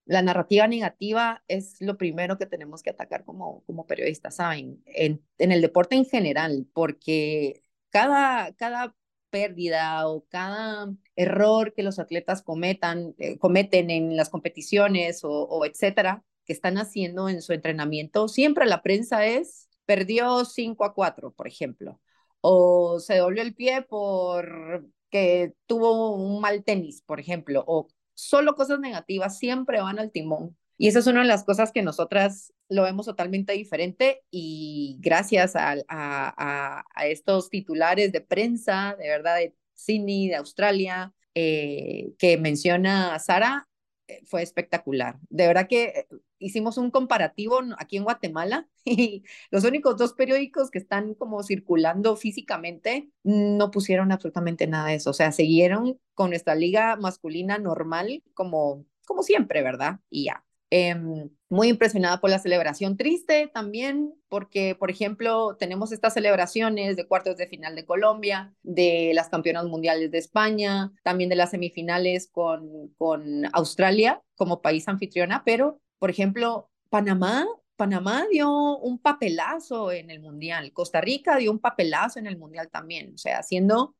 la 0.06 0.22
narrativa 0.22 0.66
negativa 0.68 1.42
es 1.48 1.80
lo 1.80 1.96
primero 1.96 2.36
que 2.38 2.46
tenemos 2.46 2.82
que 2.82 2.90
atacar 2.90 3.24
como, 3.24 3.62
como 3.64 3.86
periodistas, 3.86 4.36
¿saben? 4.36 4.82
En, 4.86 5.24
en 5.38 5.52
el 5.52 5.62
deporte 5.62 5.94
en 5.96 6.04
general, 6.06 6.66
porque 6.74 7.62
cada, 7.90 8.52
cada 8.54 8.94
pérdida 9.34 10.06
o 10.06 10.24
cada 10.28 10.94
error 11.16 11.74
que 11.74 11.82
los 11.82 11.98
atletas 11.98 12.40
cometan, 12.40 13.16
eh, 13.18 13.36
cometen 13.36 13.90
en 13.90 14.16
las 14.16 14.30
competiciones 14.30 15.22
o, 15.24 15.64
etcétera, 15.66 16.22
que 16.44 16.52
están 16.52 16.78
haciendo 16.78 17.28
en 17.28 17.42
su 17.42 17.52
entrenamiento, 17.52 18.28
siempre 18.28 18.64
la 18.64 18.80
prensa 18.80 19.26
es 19.26 19.68
perdió 19.86 20.44
5 20.44 20.84
a 20.84 20.94
4, 20.94 21.32
por 21.32 21.48
ejemplo, 21.48 22.00
o 22.42 23.00
se 23.00 23.16
dobló 23.16 23.42
el 23.42 23.56
pie 23.56 23.82
por 23.82 24.86
que 25.10 25.54
tuvo 25.66 26.14
un 26.14 26.40
mal 26.40 26.62
tenis, 26.62 27.02
por 27.02 27.18
ejemplo, 27.18 27.64
o 27.66 27.88
solo 28.14 28.54
cosas 28.54 28.78
negativas 28.78 29.36
siempre 29.36 29.80
van 29.80 29.98
al 29.98 30.12
timón. 30.12 30.56
Y 30.76 30.88
esa 30.88 30.98
es 30.98 31.06
una 31.06 31.20
de 31.20 31.26
las 31.26 31.44
cosas 31.44 31.72
que 31.72 31.82
nosotras 31.82 32.52
lo 32.68 32.82
vemos 32.82 33.06
totalmente 33.06 33.52
diferente 33.52 34.22
y 34.30 34.98
gracias 35.00 35.54
a, 35.56 36.84
estos 37.04 37.50
titulares 37.50 38.12
de 38.12 38.20
prensa, 38.20 38.96
de 38.98 39.08
verdad, 39.08 39.36
de 39.36 39.54
Sydney, 39.74 40.28
de 40.28 40.36
Australia, 40.36 41.12
eh, 41.34 42.12
que 42.18 42.38
menciona 42.38 43.18
Sara, 43.18 43.68
eh, 44.08 44.22
fue 44.26 44.42
espectacular. 44.42 45.18
De 45.30 45.46
verdad 45.46 45.66
que 45.68 46.06
hicimos 46.38 46.76
un 46.76 46.90
comparativo 46.90 47.60
aquí 47.78 47.96
en 47.96 48.04
Guatemala 48.04 48.68
y 48.84 49.24
los 49.50 49.64
únicos 49.64 49.96
dos 49.96 50.12
periódicos 50.12 50.70
que 50.70 50.78
están 50.78 51.14
como 51.14 51.42
circulando 51.42 52.16
físicamente 52.16 53.10
no 53.22 53.70
pusieron 53.70 54.12
absolutamente 54.12 54.66
nada 54.66 54.88
de 54.88 54.96
eso. 54.96 55.10
O 55.10 55.14
sea, 55.14 55.32
siguieron 55.32 55.98
con 56.14 56.30
nuestra 56.30 56.54
liga 56.54 56.96
masculina 56.96 57.58
normal 57.58 58.22
como, 58.34 58.84
como 59.06 59.22
siempre, 59.22 59.62
¿verdad? 59.62 60.00
Y 60.10 60.24
ya. 60.24 60.44
Em, 60.70 61.30
muy 61.48 61.68
impresionada 61.68 62.20
por 62.20 62.30
la 62.30 62.40
celebración, 62.40 62.96
triste 62.96 63.48
también 63.52 64.12
porque, 64.28 64.74
por 64.74 64.90
ejemplo, 64.90 65.56
tenemos 65.56 65.92
estas 65.92 66.14
celebraciones 66.14 66.96
de 66.96 67.06
cuartos 67.06 67.36
de 67.36 67.46
final 67.46 67.76
de 67.76 67.84
Colombia, 67.84 68.52
de 68.62 69.12
las 69.14 69.28
campeonas 69.28 69.66
mundiales 69.66 70.10
de 70.10 70.18
España, 70.18 70.92
también 71.04 71.30
de 71.30 71.36
las 71.36 71.50
semifinales 71.50 72.28
con, 72.28 72.88
con 72.98 73.44
Australia 73.52 74.22
como 74.34 74.62
país 74.62 74.88
anfitriona, 74.88 75.42
pero, 75.44 75.80
por 76.00 76.10
ejemplo, 76.10 76.70
Panamá 76.88 77.46
Panamá 77.76 78.24
dio 78.30 78.78
un 78.78 78.98
papelazo 78.98 79.90
en 79.90 80.10
el 80.10 80.20
Mundial, 80.20 80.72
Costa 80.72 81.00
Rica 81.00 81.36
dio 81.36 81.50
un 81.50 81.58
papelazo 81.58 82.18
en 82.18 82.26
el 82.26 82.38
Mundial 82.38 82.68
también, 82.70 83.14
o 83.14 83.18
sea, 83.18 83.38
haciendo 83.38 83.96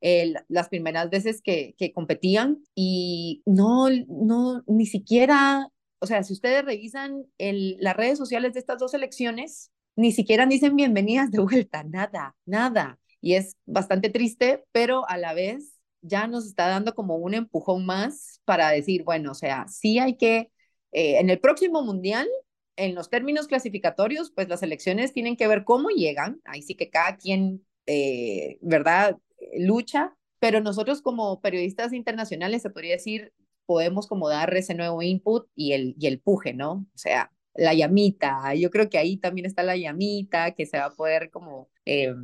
las 0.49 0.69
primeras 0.69 1.11
veces 1.11 1.43
que, 1.43 1.75
que 1.77 1.93
competían 1.93 2.63
y 2.75 3.43
no, 3.47 3.89
no, 4.07 4.63
ni 4.67 4.87
siquiera 4.87 5.69
o 6.01 6.07
sea, 6.07 6.23
si 6.23 6.33
ustedes 6.33 6.65
revisan 6.65 7.27
el, 7.39 7.77
las 7.81 7.97
redes 7.97 8.19
sociales 8.19 8.55
de 8.55 8.61
estas 8.61 8.79
dos 8.79 8.95
elecciones, 8.95 9.71
ni 9.97 10.13
siquiera 10.13 10.47
dicen 10.47 10.77
bienvenidas 10.77 11.31
de 11.31 11.41
vuelta, 11.41 11.85
nada, 11.85 12.37
nada. 12.45 12.99
Y 13.21 13.35
es 13.35 13.57
bastante 13.65 14.11
triste, 14.11 14.65
pero 14.73 15.09
a 15.09 15.17
la 15.17 15.33
vez 15.35 15.79
ya 16.03 16.27
nos 16.27 16.47
está 16.47 16.69
dando 16.69 16.95
como 16.95 17.17
un 17.17 17.35
empujón 17.35 17.87
más 17.87 18.41
para 18.45 18.71
decir, 18.71 19.05
bueno, 19.05 19.33
o 19.33 19.35
sea, 19.35 19.67
sí 19.69 19.99
hay 19.99 20.17
que, 20.17 20.51
eh, 20.93 21.19
en 21.19 21.31
el 21.31 21.41
próximo 21.41 21.83
mundial, 21.83 22.29
en 22.77 22.95
los 22.95 23.09
términos 23.09 23.47
clasificatorios, 23.47 24.31
pues 24.31 24.49
las 24.49 24.63
elecciones 24.63 25.13
tienen 25.13 25.37
que 25.37 25.49
ver 25.49 25.65
cómo 25.65 25.89
llegan, 25.89 26.41
ahí 26.45 26.61
sí 26.61 26.75
que 26.75 26.91
cada 26.91 27.17
quien, 27.17 27.65
eh, 27.87 28.59
¿verdad?, 28.61 29.17
lucha, 29.57 30.15
pero 30.39 30.61
nosotros 30.61 31.01
como 31.01 31.41
periodistas 31.41 31.93
internacionales, 31.93 32.63
se 32.63 32.71
podría 32.71 32.95
decir, 32.95 33.33
podemos 33.67 34.07
como 34.07 34.29
dar 34.29 34.55
ese 34.57 34.75
nuevo 34.75 35.03
input 35.03 35.49
y 35.55 35.73
el, 35.73 35.95
y 35.99 36.07
el 36.07 36.21
puje, 36.21 36.55
¿no? 36.55 36.87
O 36.95 36.99
sea, 36.99 37.31
la 37.55 37.73
llamita, 37.75 38.55
yo 38.55 38.71
creo 38.71 38.89
que 38.91 38.99
ahí 38.99 39.17
también 39.17 39.47
está 39.47 39.63
la 39.63 39.77
llamita 39.77 40.53
que 40.53 40.67
se 40.67 40.79
va 40.79 40.87
a 40.87 40.95
poder 40.95 41.31
como 41.31 41.71
eh, 41.85 42.15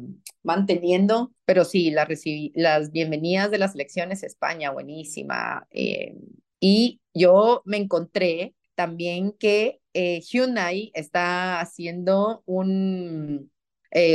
manteniendo, 0.42 1.32
pero 1.44 1.64
sí, 1.64 1.90
la 1.90 2.08
las 2.54 2.90
bienvenidas 2.90 3.50
de 3.50 3.58
las 3.58 3.74
elecciones 3.74 4.22
España, 4.22 4.70
buenísima. 4.70 5.66
Eh, 5.70 6.16
y 6.58 7.00
yo 7.14 7.62
me 7.64 7.76
encontré 7.76 8.54
también 8.74 9.32
que 9.32 9.80
eh, 9.94 10.20
Hyundai 10.20 10.90
está 10.94 11.60
haciendo 11.60 12.42
un, 12.46 13.50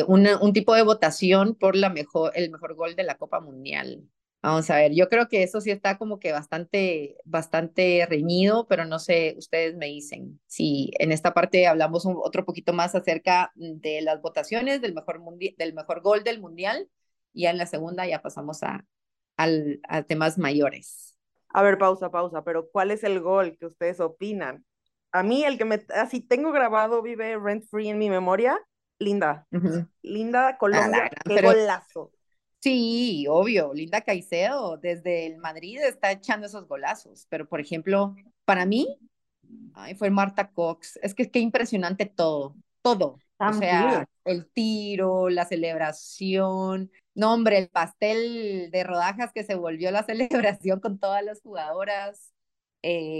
un 0.09 0.53
tipo 0.53 0.73
de 0.75 0.83
votación 0.83 1.55
por 1.55 1.75
la 1.75 1.89
mejor, 1.89 2.31
el 2.35 2.51
mejor 2.51 2.75
gol 2.75 2.95
de 2.95 3.03
la 3.03 3.15
Copa 3.15 3.39
Mundial. 3.39 4.03
Vamos 4.45 4.69
a 4.69 4.75
ver, 4.75 4.93
yo 4.93 5.09
creo 5.09 5.27
que 5.27 5.41
eso 5.41 5.59
sí 5.59 5.71
está 5.71 5.97
como 5.97 6.19
que 6.19 6.31
bastante, 6.31 7.17
bastante 7.25 8.05
reñido, 8.07 8.67
pero 8.67 8.85
no 8.85 8.99
sé, 8.99 9.33
ustedes 9.39 9.75
me 9.75 9.87
dicen 9.87 10.39
si 10.45 10.91
en 10.99 11.11
esta 11.11 11.33
parte 11.33 11.65
hablamos 11.65 12.05
otro 12.05 12.45
poquito 12.45 12.71
más 12.71 12.93
acerca 12.93 13.51
de 13.55 14.03
las 14.03 14.21
votaciones 14.21 14.81
del 14.81 14.93
mejor, 14.93 15.19
del 15.57 15.73
mejor 15.73 16.01
gol 16.01 16.23
del 16.23 16.39
mundial 16.39 16.87
y 17.33 17.47
en 17.47 17.57
la 17.57 17.65
segunda 17.65 18.05
ya 18.05 18.21
pasamos 18.21 18.61
a, 18.61 18.85
al, 19.35 19.79
a 19.89 20.03
temas 20.03 20.37
mayores. 20.37 21.17
A 21.49 21.63
ver, 21.63 21.79
pausa, 21.79 22.11
pausa, 22.11 22.43
pero 22.43 22.69
¿cuál 22.69 22.91
es 22.91 23.03
el 23.03 23.21
gol 23.21 23.57
que 23.57 23.65
ustedes 23.65 23.99
opinan? 23.99 24.63
A 25.11 25.23
mí 25.23 25.43
el 25.43 25.57
que 25.57 25.65
me, 25.65 25.83
así 25.95 26.21
tengo 26.21 26.51
grabado, 26.51 27.01
vive 27.01 27.35
rent 27.39 27.63
free 27.63 27.89
en 27.89 27.97
mi 27.97 28.11
memoria, 28.11 28.59
Linda. 28.99 29.47
Linda 30.03 30.59
Colombia, 30.59 31.09
qué 31.27 31.41
golazo. 31.41 32.11
Sí, 32.65 33.27
obvio, 33.29 33.75
Linda 33.75 34.01
Caicedo 34.01 34.77
desde 34.77 35.27
el 35.27 35.37
Madrid 35.37 35.77
está 35.81 36.11
echando 36.11 36.47
esos 36.47 36.67
golazos, 36.67 37.27
pero 37.29 37.47
por 37.47 37.61
ejemplo, 37.61 38.15
para 38.43 38.65
mí, 38.65 38.97
ay, 39.75 39.93
fue 39.93 40.09
Marta 40.09 40.49
Cox, 40.49 40.97
es 41.03 41.13
que 41.13 41.29
qué 41.29 41.37
impresionante 41.37 42.07
todo, 42.07 42.55
todo, 42.81 43.19
o 43.37 43.53
sea, 43.53 44.07
el 44.23 44.47
tiro, 44.47 45.29
la 45.29 45.45
celebración, 45.45 46.89
no 47.13 47.35
hombre, 47.35 47.59
el 47.59 47.69
pastel 47.69 48.71
de 48.71 48.83
rodajas 48.83 49.31
que 49.31 49.43
se 49.43 49.53
volvió 49.53 49.91
la 49.91 50.01
celebración 50.03 50.79
con 50.79 50.97
todas 50.97 51.23
las 51.23 51.43
jugadoras. 51.43 52.33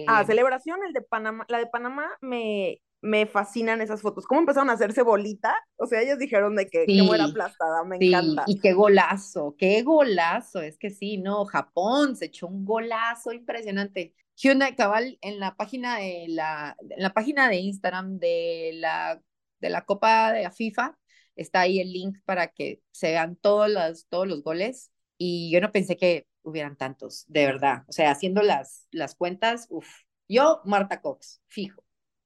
ah, 0.08 0.24
eh, 0.24 0.26
celebración, 0.26 0.80
el 0.88 0.94
de 0.94 1.04
Panamá, 1.04 1.46
la 1.50 1.60
de 1.60 1.68
Panamá 1.68 2.10
me, 2.20 2.82
me 3.02 3.26
fascinan 3.26 3.82
esas 3.82 4.02
fotos. 4.02 4.26
¿Cómo 4.26 4.42
empezaron 4.42 4.70
a 4.70 4.74
hacerse 4.74 5.04
bolita? 5.04 5.56
O 5.78 5.86
sea, 5.86 6.02
ellos 6.02 6.18
dijeron 6.18 6.56
de 6.56 6.68
que, 6.68 6.86
sí, 6.86 7.08
era 7.14 7.26
aplastada, 7.26 7.84
me 7.84 7.98
encanta. 7.98 8.44
Y 8.48 8.60
qué 8.60 8.74
golazo, 8.74 9.56
qué 9.58 9.84
golazo. 9.84 10.62
Es 10.62 10.78
que 10.78 10.90
sí, 10.90 11.18
no, 11.18 11.46
Japón 11.46 12.16
se 12.16 12.26
echó 12.26 12.48
un 12.48 12.66
golazo 12.66 13.32
impresionante. 13.32 14.16
Hyundai 14.36 14.76
Cabal 14.76 15.18
en 15.22 15.40
la 15.40 15.56
página 15.56 15.98
de 15.98 16.26
la, 16.30 16.76
en 16.80 17.02
la 17.02 17.14
página 17.14 17.48
de 17.48 17.58
Instagram 17.58 18.18
de 18.18 18.72
la, 18.76 19.22
de 19.60 19.70
la 19.70 19.86
Copa 19.86 20.34
de 20.34 20.44
la 20.44 20.52
FIFA 20.52 20.98
está 21.36 21.62
ahí 21.62 21.80
el 21.80 21.92
link 21.92 22.18
para 22.26 22.48
que 22.48 22.82
se 22.92 23.12
vean 23.12 23.36
todos 23.36 23.70
los, 23.70 24.08
todos 24.08 24.28
los 24.28 24.44
goles. 24.44 24.92
Y 25.18 25.52
yo 25.52 25.62
no 25.62 25.72
pensé 25.72 25.98
que 25.98 26.28
hubieran 26.44 26.76
tantos, 26.76 27.26
de 27.28 27.46
verdad. 27.46 27.84
O 27.88 27.92
sea, 27.92 28.12
haciendo 28.12 28.42
las, 28.42 28.88
las 28.92 29.16
cuentas, 29.16 29.68
uff. 29.70 29.88
Yo, 30.28 30.62
Marta 30.66 31.02
Cox, 31.02 31.42
fijo. 31.48 31.85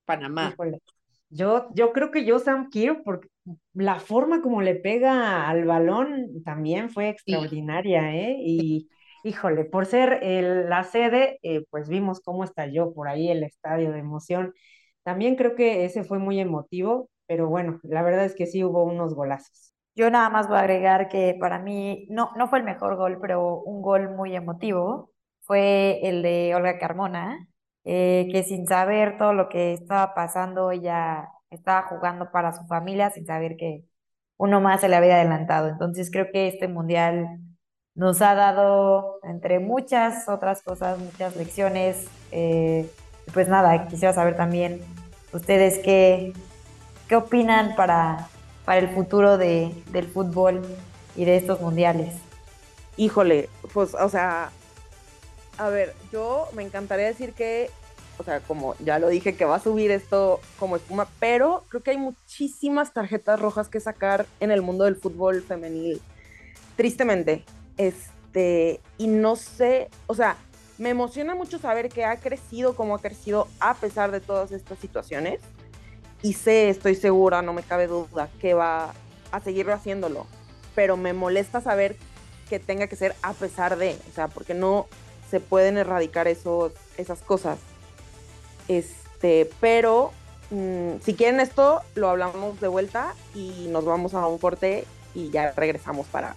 Panamá. 0.10 0.56
Yo, 1.30 1.70
yo 1.76 1.94
creo 1.94 2.12
que 2.12 2.26
yo 2.26 2.40
Sam 2.40 2.70
Kirk, 2.70 3.04
porque 3.06 3.28
la 3.74 4.00
forma 4.00 4.42
como 4.42 4.62
le 4.62 4.76
pega 4.76 5.48
al 5.50 5.66
balón 5.66 6.44
también 6.44 6.90
fue 6.90 7.10
extraordinaria, 7.10 8.16
¿eh? 8.16 8.38
Y 8.40 8.90
híjole, 9.24 9.66
por 9.66 9.86
ser 9.86 10.20
el, 10.24 10.70
la 10.70 10.84
sede, 10.84 11.40
eh, 11.44 11.66
pues 11.70 11.90
vimos 11.90 12.22
cómo 12.22 12.44
estalló 12.44 12.94
por 12.94 13.08
ahí 13.08 13.30
el 13.30 13.44
estadio 13.44 13.92
de 13.92 14.00
emoción. 14.00 14.54
También 15.04 15.36
creo 15.36 15.56
que 15.56 15.86
ese 15.86 16.04
fue 16.04 16.20
muy 16.20 16.40
emotivo, 16.40 17.10
pero 17.28 17.48
bueno, 17.48 17.80
la 17.84 18.02
verdad 18.02 18.26
es 18.26 18.36
que 18.36 18.48
sí 18.48 18.64
hubo 18.64 18.84
unos 18.84 19.14
golazos. 19.14 19.74
Yo 19.96 20.10
nada 20.10 20.30
más 20.30 20.48
voy 20.48 20.58
a 20.58 20.62
agregar 20.62 21.10
que 21.10 21.36
para 21.40 21.60
mí 21.60 22.08
no, 22.10 22.32
no 22.38 22.48
fue 22.48 22.60
el 22.60 22.66
mejor 22.66 22.96
gol, 22.96 23.20
pero 23.22 23.62
un 23.64 23.82
gol 23.82 24.10
muy 24.16 24.36
emotivo 24.36 25.12
fue 25.42 26.00
el 26.08 26.24
de 26.24 26.54
Olga 26.56 26.80
Carmona, 26.80 27.49
eh, 27.92 28.28
que 28.32 28.44
sin 28.44 28.68
saber 28.68 29.18
todo 29.18 29.34
lo 29.34 29.50
que 29.50 29.74
estaba 29.74 30.14
pasando, 30.14 30.70
ella 30.70 31.28
estaba 31.50 31.88
jugando 31.88 32.30
para 32.30 32.54
su 32.54 32.64
familia 32.68 33.10
sin 33.10 33.26
saber 33.26 33.58
que 33.58 33.84
uno 34.38 34.62
más 34.62 34.82
se 34.82 34.90
le 34.90 34.96
había 34.96 35.16
adelantado. 35.16 35.70
Entonces 35.70 36.12
creo 36.12 36.28
que 36.32 36.48
este 36.48 36.68
mundial 36.68 37.40
nos 37.96 38.22
ha 38.22 38.36
dado, 38.36 39.20
entre 39.24 39.58
muchas 39.58 40.30
otras 40.30 40.62
cosas, 40.62 41.00
muchas 41.00 41.36
lecciones. 41.36 42.08
Eh, 42.32 42.88
pues 43.34 43.48
nada, 43.48 43.88
quisiera 43.88 44.14
saber 44.14 44.38
también 44.38 44.82
ustedes 45.34 45.80
qué, 45.80 46.34
qué 47.08 47.16
opinan 47.16 47.76
para, 47.76 48.28
para 48.66 48.82
el 48.82 48.90
futuro 48.90 49.40
de, 49.40 49.74
del 49.92 50.06
fútbol 50.06 50.62
y 51.16 51.26
de 51.26 51.38
estos 51.38 51.60
mundiales. 51.60 52.14
Híjole, 52.98 53.50
pues, 53.74 53.96
o 53.96 54.10
sea, 54.10 54.52
a 55.58 55.70
ver, 55.70 55.96
yo 56.12 56.48
me 56.54 56.62
encantaría 56.62 57.08
decir 57.08 57.34
que, 57.34 57.72
o 58.20 58.24
sea, 58.24 58.42
como 58.42 58.76
ya 58.80 59.00
lo 59.00 59.08
dije, 59.08 59.36
que 59.36 59.46
va 59.46 59.56
a 59.56 59.60
subir 59.60 59.92
esto 59.92 60.42
como 60.60 60.76
espuma, 60.76 61.08
pero 61.20 61.64
creo 61.70 61.82
que 61.82 61.92
hay 61.92 61.98
muchísimas 61.98 62.94
tarjetas 62.94 63.40
rojas 63.40 63.70
que 63.70 63.80
sacar 63.80 64.26
en 64.42 64.52
el 64.52 64.62
mundo 64.62 64.84
del 64.84 64.98
fútbol 64.98 65.42
femenil. 65.42 66.02
Tristemente. 66.76 67.46
Este, 67.78 68.82
y 68.98 69.08
no 69.08 69.38
sé, 69.38 69.90
o 70.08 70.14
sea, 70.14 70.36
me 70.78 70.90
emociona 70.90 71.34
mucho 71.34 71.60
saber 71.60 71.90
que 71.90 72.04
ha 72.04 72.18
crecido 72.18 72.76
como 72.76 72.96
ha 72.96 73.00
crecido 73.00 73.48
a 73.62 73.74
pesar 73.76 74.12
de 74.12 74.20
todas 74.20 74.52
estas 74.52 74.80
situaciones. 74.80 75.40
Y 76.22 76.34
sé, 76.34 76.70
estoy 76.70 76.96
segura, 76.96 77.42
no 77.42 77.54
me 77.54 77.64
cabe 77.64 77.88
duda, 77.88 78.30
que 78.42 78.54
va 78.54 78.94
a 79.32 79.40
seguirlo 79.40 79.74
haciéndolo. 79.74 80.28
Pero 80.76 80.98
me 80.98 81.14
molesta 81.14 81.62
saber 81.62 81.96
que 82.50 82.60
tenga 82.60 82.88
que 82.88 82.98
ser 82.98 83.16
a 83.22 83.32
pesar 83.32 83.78
de, 83.78 83.96
o 84.10 84.14
sea, 84.14 84.28
porque 84.28 84.54
no, 84.54 84.88
se 85.30 85.40
pueden 85.40 85.78
erradicar 85.78 86.28
esos, 86.28 86.74
esas 86.98 87.22
cosas. 87.22 87.60
Este, 88.70 89.50
pero 89.60 90.14
Mm, 90.52 91.00
si 91.04 91.14
quieren 91.14 91.40
esto, 91.40 91.82
lo 91.96 92.10
hablamos 92.10 92.60
de 92.60 92.68
vuelta 92.68 93.14
y 93.36 93.68
nos 93.70 93.86
vamos 93.86 94.14
a 94.14 94.26
un 94.26 94.40
corte 94.40 94.86
y 95.14 95.30
ya 95.30 95.52
regresamos 95.52 96.08
para 96.08 96.36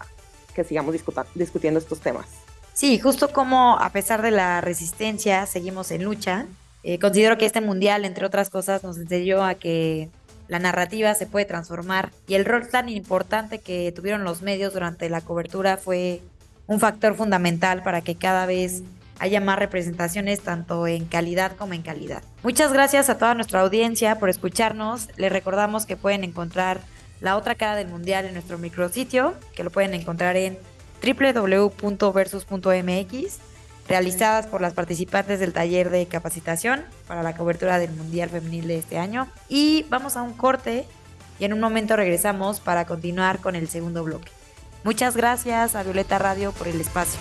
que 0.55 0.65
sigamos 0.65 0.95
discutiendo 1.35 1.81
estos 1.81 2.01
temas. 2.01 2.27
Sí, 2.75 2.99
justo 2.99 3.33
como 3.33 3.79
a 3.79 3.91
pesar 3.91 4.23
de 4.23 4.31
la 4.31 4.61
resistencia, 4.61 5.47
seguimos 5.47 5.91
en 5.91 6.05
lucha. 6.05 6.47
Eh, 6.83 6.99
considero 6.99 7.39
que 7.39 7.47
este 7.47 7.61
mundial, 7.61 8.05
entre 8.05 8.27
otras 8.27 8.51
cosas, 8.51 8.83
nos 8.83 8.99
enseñó 8.99 9.45
a 9.45 9.55
que 9.55 10.11
la 10.49 10.59
narrativa 10.59 11.15
se 11.15 11.27
puede 11.27 11.47
transformar 11.47 12.11
y 12.27 12.35
el 12.35 12.45
rol 12.45 12.69
tan 12.69 12.89
importante 12.89 13.61
que 13.61 13.93
tuvieron 13.93 14.25
los 14.25 14.43
medios 14.43 14.75
durante 14.75 15.09
la 15.09 15.23
cobertura 15.23 15.79
fue 15.79 16.21
un 16.67 16.81
factor 16.81 17.15
fundamental 17.15 17.83
para 17.83 18.03
que 18.03 18.17
cada 18.17 18.45
vez 18.45 18.83
haya 19.23 19.41
más 19.41 19.57
representaciones 19.57 20.41
tanto 20.41 20.89
en 20.89 21.05
calidad 21.05 21.55
como 21.57 21.75
en 21.75 21.83
calidad. 21.83 22.25
Muchas 22.43 22.73
gracias 22.73 23.09
a 23.09 23.19
toda 23.19 23.37
nuestra 23.37 23.61
audiencia 23.61 24.19
por 24.19 24.29
escucharnos. 24.29 25.11
Les 25.17 25.31
recordamos 25.31 25.87
que 25.87 25.97
pueden 25.97 26.25
encontrar 26.25 26.81
la 27.21 27.37
otra 27.37 27.55
cara 27.55 27.77
del 27.77 27.87
mundial 27.87 28.27
en 28.27 28.35
nuestro 28.35 28.59
micrositio, 28.59 29.35
que 29.55 29.63
lo 29.63 29.71
pueden 29.71 29.95
encontrar 29.95 30.37
en 30.37 30.59
www.versus.mx, 31.05 33.39
realizadas 33.87 34.49
por 34.49 34.61
las 34.61 34.73
participantes 34.73 35.39
del 35.39 35.53
taller 35.53 35.91
de 35.91 36.07
capacitación 36.07 36.85
para 37.07 37.23
la 37.23 37.37
cobertura 37.37 37.79
del 37.79 37.93
Mundial 37.93 38.29
Femenil 38.29 38.67
de 38.67 38.79
este 38.79 38.99
año. 38.99 39.29
Y 39.49 39.87
vamos 39.89 40.17
a 40.17 40.23
un 40.23 40.33
corte 40.33 40.85
y 41.39 41.45
en 41.45 41.53
un 41.53 41.61
momento 41.61 41.95
regresamos 41.95 42.59
para 42.59 42.87
continuar 42.87 43.39
con 43.39 43.55
el 43.55 43.69
segundo 43.69 44.03
bloque. 44.03 44.33
Muchas 44.83 45.17
gracias 45.17 45.77
a 45.77 45.85
Violeta 45.85 46.19
Radio 46.19 46.51
por 46.51 46.67
el 46.67 46.81
espacio. 46.81 47.21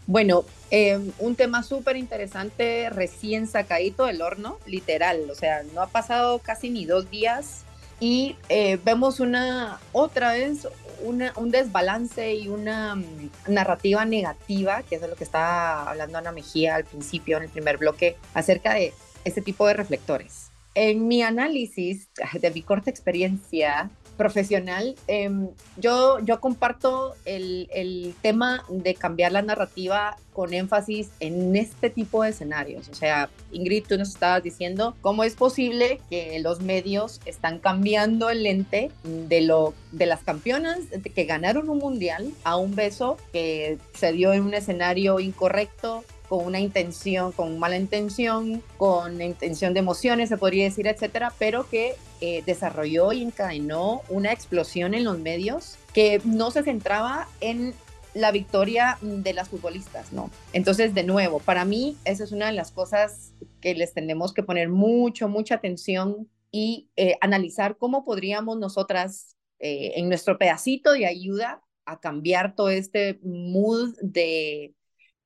Bueno, 0.07 0.43
em, 0.69 1.11
un 1.19 1.35
tema 1.35 1.63
súper 1.63 1.95
interesante, 1.95 2.89
recién 2.89 3.47
sacadito 3.47 4.05
del 4.05 4.21
horno, 4.21 4.57
literal, 4.65 5.29
o 5.31 5.35
sea, 5.35 5.63
no 5.73 5.81
ha 5.81 5.87
pasado 5.87 6.39
casi 6.39 6.69
ni 6.69 6.85
dos 6.85 7.09
días 7.09 7.64
y 7.99 8.35
eh, 8.49 8.77
vemos 8.83 9.19
una 9.19 9.79
otra 9.91 10.33
vez 10.33 10.67
un 11.03 11.51
desbalance 11.51 12.33
y 12.33 12.47
una 12.47 12.95
mm, 12.95 13.29
narrativa 13.47 14.05
negativa, 14.05 14.81
que 14.83 14.95
es 14.95 15.01
de 15.01 15.07
lo 15.07 15.15
que 15.15 15.23
estaba 15.23 15.89
hablando 15.89 16.17
Ana 16.17 16.31
Mejía 16.31 16.75
al 16.75 16.85
principio 16.85 17.37
en 17.37 17.43
el 17.43 17.49
primer 17.49 17.77
bloque, 17.77 18.15
acerca 18.33 18.73
de 18.73 18.93
este 19.23 19.41
tipo 19.41 19.67
de 19.67 19.73
reflectores. 19.73 20.51
En 20.73 21.07
mi 21.07 21.21
análisis 21.21 22.09
de 22.33 22.51
mi 22.51 22.61
corta 22.61 22.89
experiencia 22.89 23.89
profesional, 24.15 24.95
em, 25.07 25.49
yo, 25.77 26.19
yo 26.19 26.39
comparto 26.39 27.15
el, 27.25 27.69
el, 27.73 28.15
tema 28.21 28.63
de 28.69 28.95
cambiar 28.95 29.31
la 29.31 29.41
narrativa 29.41 30.17
con 30.33 30.53
énfasis 30.53 31.09
en 31.19 31.55
este 31.55 31.89
tipo 31.89 32.23
de 32.23 32.29
escenarios. 32.29 32.89
O 32.89 32.93
sea, 32.93 33.29
Ingrid, 33.51 33.85
tú 33.87 33.97
nos 33.97 34.09
estabas 34.09 34.43
diciendo 34.43 34.95
cómo 35.01 35.23
es 35.23 35.35
posible 35.35 36.01
que 36.09 36.39
los 36.39 36.61
medios 36.61 37.21
están 37.25 37.59
cambiando 37.59 38.29
el 38.29 38.43
lente 38.43 38.91
de, 39.03 39.41
lo, 39.41 39.73
de 39.91 40.05
las 40.05 40.21
campeonas 40.23 40.79
que 41.13 41.23
ganaron 41.23 41.69
un 41.69 41.77
mundial 41.77 42.31
a 42.43 42.57
un 42.57 42.75
beso 42.75 43.17
que 43.31 43.77
se 43.93 44.11
dio 44.11 44.33
en 44.33 44.43
un 44.43 44.53
escenario 44.53 45.19
incorrecto, 45.19 46.03
con 46.27 46.45
una 46.45 46.59
intención, 46.59 47.31
con 47.31 47.59
mala 47.59 47.77
intención, 47.77 48.61
con 48.77 49.21
intención 49.21 49.73
de 49.73 49.79
emociones, 49.79 50.29
se 50.29 50.37
podría 50.37 50.65
decir, 50.65 50.87
etcétera, 50.87 51.33
pero 51.37 51.69
que 51.69 51.95
eh, 52.21 52.43
desarrolló 52.45 53.11
y 53.11 53.21
encadenó 53.21 54.01
una 54.09 54.31
explosión 54.31 54.93
en 54.93 55.03
los 55.03 55.19
medios 55.19 55.77
que 55.93 56.21
no 56.23 56.51
se 56.51 56.63
centraba 56.63 57.27
en 57.41 57.73
la 58.13 58.31
victoria 58.31 58.97
de 59.01 59.33
las 59.33 59.49
futbolistas, 59.49 60.13
¿no? 60.13 60.31
Entonces, 60.53 60.93
de 60.93 61.03
nuevo, 61.03 61.39
para 61.39 61.65
mí, 61.65 61.97
esa 62.05 62.23
es 62.23 62.31
una 62.31 62.47
de 62.47 62.53
las 62.53 62.71
cosas 62.71 63.33
que 63.59 63.75
les 63.75 63.93
tenemos 63.93 64.33
que 64.33 64.41
poner 64.41 64.69
mucho, 64.69 65.27
mucha 65.27 65.55
atención 65.55 66.29
y 66.49 66.89
eh, 66.95 67.17
analizar 67.19 67.77
cómo 67.77 68.05
podríamos 68.05 68.57
nosotras, 68.57 69.35
eh, 69.59 69.93
en 69.97 70.07
nuestro 70.07 70.37
pedacito 70.37 70.93
de 70.93 71.05
ayuda, 71.05 71.61
a 71.85 71.99
cambiar 71.99 72.55
todo 72.55 72.69
este 72.69 73.19
mood 73.21 73.95
de 74.01 74.73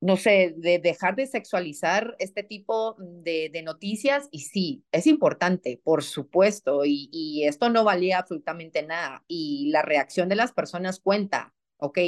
no 0.00 0.16
sé, 0.16 0.54
de 0.56 0.78
dejar 0.78 1.14
de 1.14 1.26
sexualizar 1.26 2.16
este 2.18 2.42
tipo 2.42 2.96
de, 2.98 3.50
noticias. 3.62 4.28
Y 4.30 4.40
sí, 4.40 4.84
es 4.92 5.06
importante, 5.06 5.80
por 5.84 6.02
supuesto, 6.02 6.82
y, 6.84 7.44
esto 7.44 7.68
no 7.68 7.84
valía 7.84 8.18
absolutamente 8.18 8.82
nada. 8.82 9.22
Y 9.28 9.70
la 9.70 9.82
reacción 9.82 10.28
de 10.28 10.36
las 10.36 10.52
personas 10.52 11.00
cuenta, 11.00 11.52
¿ok? 11.76 11.98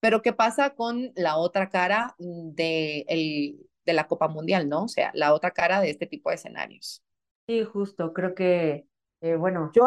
Pero 0.00 0.20
¿qué 0.20 0.34
pasa 0.34 0.74
con 0.74 1.12
la 1.16 1.38
otra 1.38 1.70
cara 1.70 2.14
de, 2.18 3.06
el, 3.08 3.58
de 3.86 3.92
la 3.94 4.06
Copa 4.06 4.28
Mundial, 4.28 4.68
¿no? 4.68 4.84
O 4.84 4.88
sea, 4.88 5.10
la 5.14 5.32
otra 5.32 5.50
cara 5.52 5.80
de 5.80 5.90
este 5.90 6.06
tipo 6.06 6.28
de 6.28 6.36
escenarios. 6.36 7.02
Sí, 7.48 7.64
justo, 7.64 8.12
creo 8.12 8.34
que, 8.34 8.86
eh, 9.22 9.36
bueno, 9.36 9.70
yo, 9.74 9.86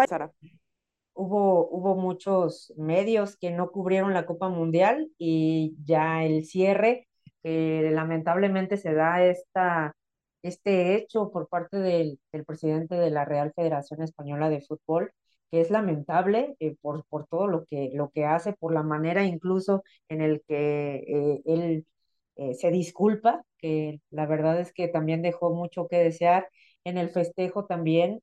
hubo, 1.13 1.67
hubo 1.69 1.95
muchos 1.95 2.73
medios 2.77 3.37
que 3.37 3.51
no 3.51 3.71
cubrieron 3.71 4.13
la 4.13 4.25
Copa 4.25 4.49
Mundial 4.49 5.11
y 5.19 5.75
ya 5.83 6.23
el 6.23 6.45
cierre 6.45 7.06
lamentablemente 7.43 8.77
se 8.77 8.93
da 8.93 9.23
esta, 9.23 9.95
este 10.41 10.95
hecho 10.95 11.31
por 11.31 11.47
parte 11.49 11.77
del, 11.77 12.19
del, 12.31 12.45
presidente 12.45 12.95
de 12.95 13.11
la 13.11 13.25
Real 13.25 13.53
Federación 13.55 14.01
Española 14.01 14.49
de 14.49 14.61
Fútbol, 14.61 15.11
que 15.51 15.61
es 15.61 15.71
lamentable 15.71 16.55
eh, 16.59 16.75
por, 16.81 17.05
por 17.05 17.27
todo 17.27 17.47
lo 17.47 17.65
que, 17.65 17.91
lo 17.93 18.09
que 18.09 18.25
hace, 18.25 18.53
por 18.53 18.73
la 18.73 18.83
manera 18.83 19.23
incluso 19.25 19.83
en 20.09 20.21
el 20.21 20.43
que 20.47 20.95
eh, 21.07 21.41
él 21.45 21.85
eh, 22.35 22.53
se 22.55 22.71
disculpa, 22.71 23.43
que 23.57 24.01
la 24.11 24.25
verdad 24.25 24.59
es 24.59 24.73
que 24.73 24.87
también 24.87 25.21
dejó 25.21 25.51
mucho 25.53 25.87
que 25.87 25.97
desear. 25.97 26.49
En 26.83 26.97
el 26.97 27.09
festejo 27.09 27.65
también, 27.65 28.21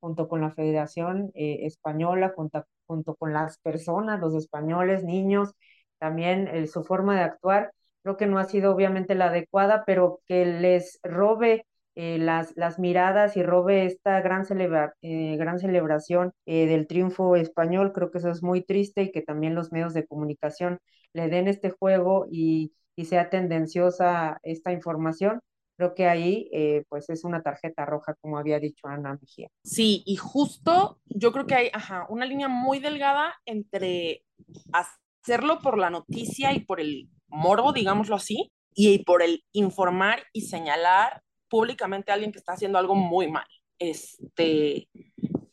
junto 0.00 0.28
con 0.28 0.40
la 0.42 0.50
Federación 0.50 1.30
Española, 1.34 2.32
junto, 2.36 2.64
junto 2.86 3.14
con 3.14 3.32
las 3.32 3.58
personas, 3.58 4.20
los 4.20 4.34
españoles, 4.34 5.04
niños, 5.04 5.52
también 5.98 6.66
su 6.68 6.84
forma 6.84 7.16
de 7.16 7.22
actuar 7.22 7.72
creo 8.02 8.16
que 8.16 8.26
no 8.26 8.38
ha 8.38 8.44
sido 8.44 8.72
obviamente 8.72 9.14
la 9.14 9.26
adecuada, 9.26 9.84
pero 9.86 10.20
que 10.26 10.44
les 10.46 11.00
robe 11.02 11.66
eh, 11.96 12.18
las, 12.18 12.56
las 12.56 12.78
miradas 12.78 13.36
y 13.36 13.42
robe 13.42 13.84
esta 13.84 14.20
gran, 14.20 14.46
eh, 15.02 15.36
gran 15.36 15.58
celebración 15.58 16.32
eh, 16.46 16.66
del 16.66 16.86
triunfo 16.86 17.36
español, 17.36 17.92
creo 17.92 18.10
que 18.10 18.18
eso 18.18 18.30
es 18.30 18.42
muy 18.42 18.62
triste 18.62 19.02
y 19.02 19.12
que 19.12 19.22
también 19.22 19.54
los 19.54 19.72
medios 19.72 19.92
de 19.92 20.06
comunicación 20.06 20.78
le 21.12 21.28
den 21.28 21.48
este 21.48 21.70
juego 21.70 22.26
y, 22.30 22.72
y 22.96 23.06
sea 23.06 23.28
tendenciosa 23.28 24.38
esta 24.44 24.72
información. 24.72 25.40
Creo 25.76 25.94
que 25.94 26.06
ahí 26.06 26.50
pues 26.90 27.08
es 27.08 27.24
una 27.24 27.42
tarjeta 27.42 27.86
roja, 27.86 28.14
como 28.20 28.36
había 28.36 28.60
dicho 28.60 28.86
Ana 28.86 29.18
Mejía. 29.18 29.48
Sí, 29.64 30.02
y 30.04 30.16
justo 30.16 31.00
yo 31.06 31.32
creo 31.32 31.46
que 31.46 31.54
hay 31.54 31.70
ajá, 31.72 32.06
una 32.10 32.26
línea 32.26 32.48
muy 32.48 32.80
delgada 32.80 33.32
entre 33.46 34.24
hacerlo 34.72 35.60
por 35.62 35.78
la 35.78 35.88
noticia 35.88 36.52
y 36.52 36.60
por 36.60 36.80
el 36.80 37.08
morbo, 37.30 37.72
digámoslo 37.72 38.16
así, 38.16 38.50
y 38.74 39.04
por 39.04 39.22
el 39.22 39.44
informar 39.52 40.22
y 40.32 40.42
señalar 40.42 41.22
públicamente 41.48 42.10
a 42.10 42.14
alguien 42.14 42.32
que 42.32 42.38
está 42.38 42.52
haciendo 42.52 42.78
algo 42.78 42.94
muy 42.94 43.28
mal. 43.30 43.46
Este, 43.78 44.88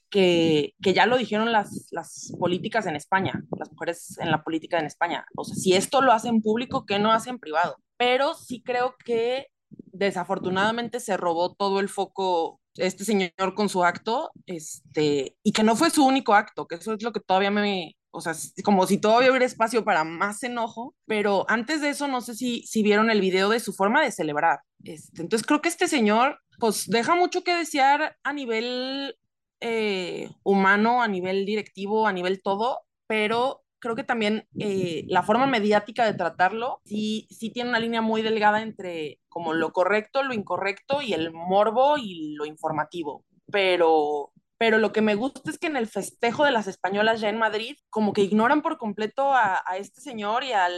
que, 0.10 0.74
que, 0.82 0.94
ya 0.94 1.06
lo 1.06 1.18
dijeron 1.18 1.52
las, 1.52 1.88
las 1.92 2.34
políticas 2.40 2.86
en 2.86 2.96
España, 2.96 3.44
las 3.58 3.72
mujeres 3.72 4.18
en 4.20 4.32
la 4.32 4.44
política 4.44 4.80
en 4.80 4.86
España. 4.86 5.26
O 5.36 5.44
sea, 5.44 5.56
si 5.56 5.74
esto 5.74 6.02
lo 6.02 6.12
hacen 6.12 6.42
público, 6.42 6.86
¿qué 6.86 7.00
no 7.00 7.12
hacen 7.12 7.40
privado? 7.40 7.78
Pero 7.98 8.34
sí 8.34 8.62
creo 8.62 8.96
que 9.04 9.48
desafortunadamente 9.70 11.00
se 11.00 11.18
robó 11.18 11.54
todo 11.54 11.80
el 11.80 11.90
foco 11.90 12.60
este 12.76 13.04
señor 13.04 13.56
con 13.56 13.70
su 13.70 13.84
acto, 13.84 14.32
este, 14.46 15.36
y 15.44 15.52
que 15.52 15.64
no 15.64 15.76
fue 15.76 15.90
su 15.90 16.06
único 16.06 16.36
acto, 16.36 16.68
que 16.68 16.76
eso 16.76 16.94
es 16.94 17.02
lo 17.02 17.12
que 17.12 17.20
todavía 17.20 17.50
me, 17.50 17.97
o 18.12 18.22
sea, 18.22 18.34
como 18.64 18.88
si 18.88 18.98
todavía 18.98 19.30
hubiera 19.30 19.46
espacio 19.46 19.84
para 19.84 20.04
más 20.04 20.44
enojo, 20.44 20.96
pero 21.06 21.46
antes 21.50 21.82
de 21.82 21.90
eso 21.90 22.08
no 22.08 22.22
sé 22.22 22.36
si, 22.36 22.64
si 22.64 22.84
vieron 22.84 23.10
el 23.10 23.22
video 23.22 23.50
de 23.50 23.60
su 23.60 23.74
forma 23.74 24.02
de 24.02 24.12
celebrar. 24.12 24.62
Este, 24.84 25.22
entonces 25.22 25.46
creo 25.46 25.62
que 25.62 25.70
este 25.70 25.88
señor, 25.88 26.40
pues 26.60 26.88
deja 26.88 27.16
mucho 27.16 27.44
que 27.44 27.56
desear 27.56 28.18
a 28.24 28.34
nivel 28.34 29.16
eh, 29.60 30.30
humano, 30.44 31.02
a 31.02 31.08
nivel 31.08 31.46
directivo, 31.46 32.08
a 32.08 32.14
nivel 32.14 32.42
todo, 32.42 32.82
pero 33.08 33.64
creo 33.80 33.96
que 33.96 34.04
también 34.04 34.48
eh, 34.60 35.06
la 35.08 35.24
forma 35.24 35.48
mediática 35.48 36.06
de 36.06 36.14
tratarlo 36.14 36.82
sí, 36.86 37.28
sí 37.30 37.52
tiene 37.52 37.70
una 37.70 37.80
línea 37.80 38.02
muy 38.02 38.22
delgada 38.22 38.62
entre 38.62 39.20
como 39.30 39.54
lo 39.54 39.72
correcto, 39.72 40.24
lo 40.24 40.34
incorrecto 40.34 41.02
y 41.02 41.14
el 41.14 41.32
morbo 41.32 41.98
y 41.98 42.34
lo 42.36 42.46
informativo. 42.46 43.24
Pero, 43.52 44.32
pero 44.58 44.78
lo 44.78 44.92
que 44.92 45.02
me 45.02 45.16
gusta 45.16 45.50
es 45.50 45.58
que 45.60 45.68
en 45.68 45.78
el 45.78 45.88
festejo 45.88 46.44
de 46.44 46.52
las 46.52 46.68
españolas 46.68 47.22
ya 47.22 47.30
en 47.30 47.38
Madrid, 47.38 47.78
como 47.90 48.14
que 48.14 48.22
ignoran 48.22 48.62
por 48.62 48.78
completo 48.78 49.34
a, 49.34 49.62
este 49.78 50.02
señor 50.02 50.44
y 50.44 50.52
al, 50.52 50.74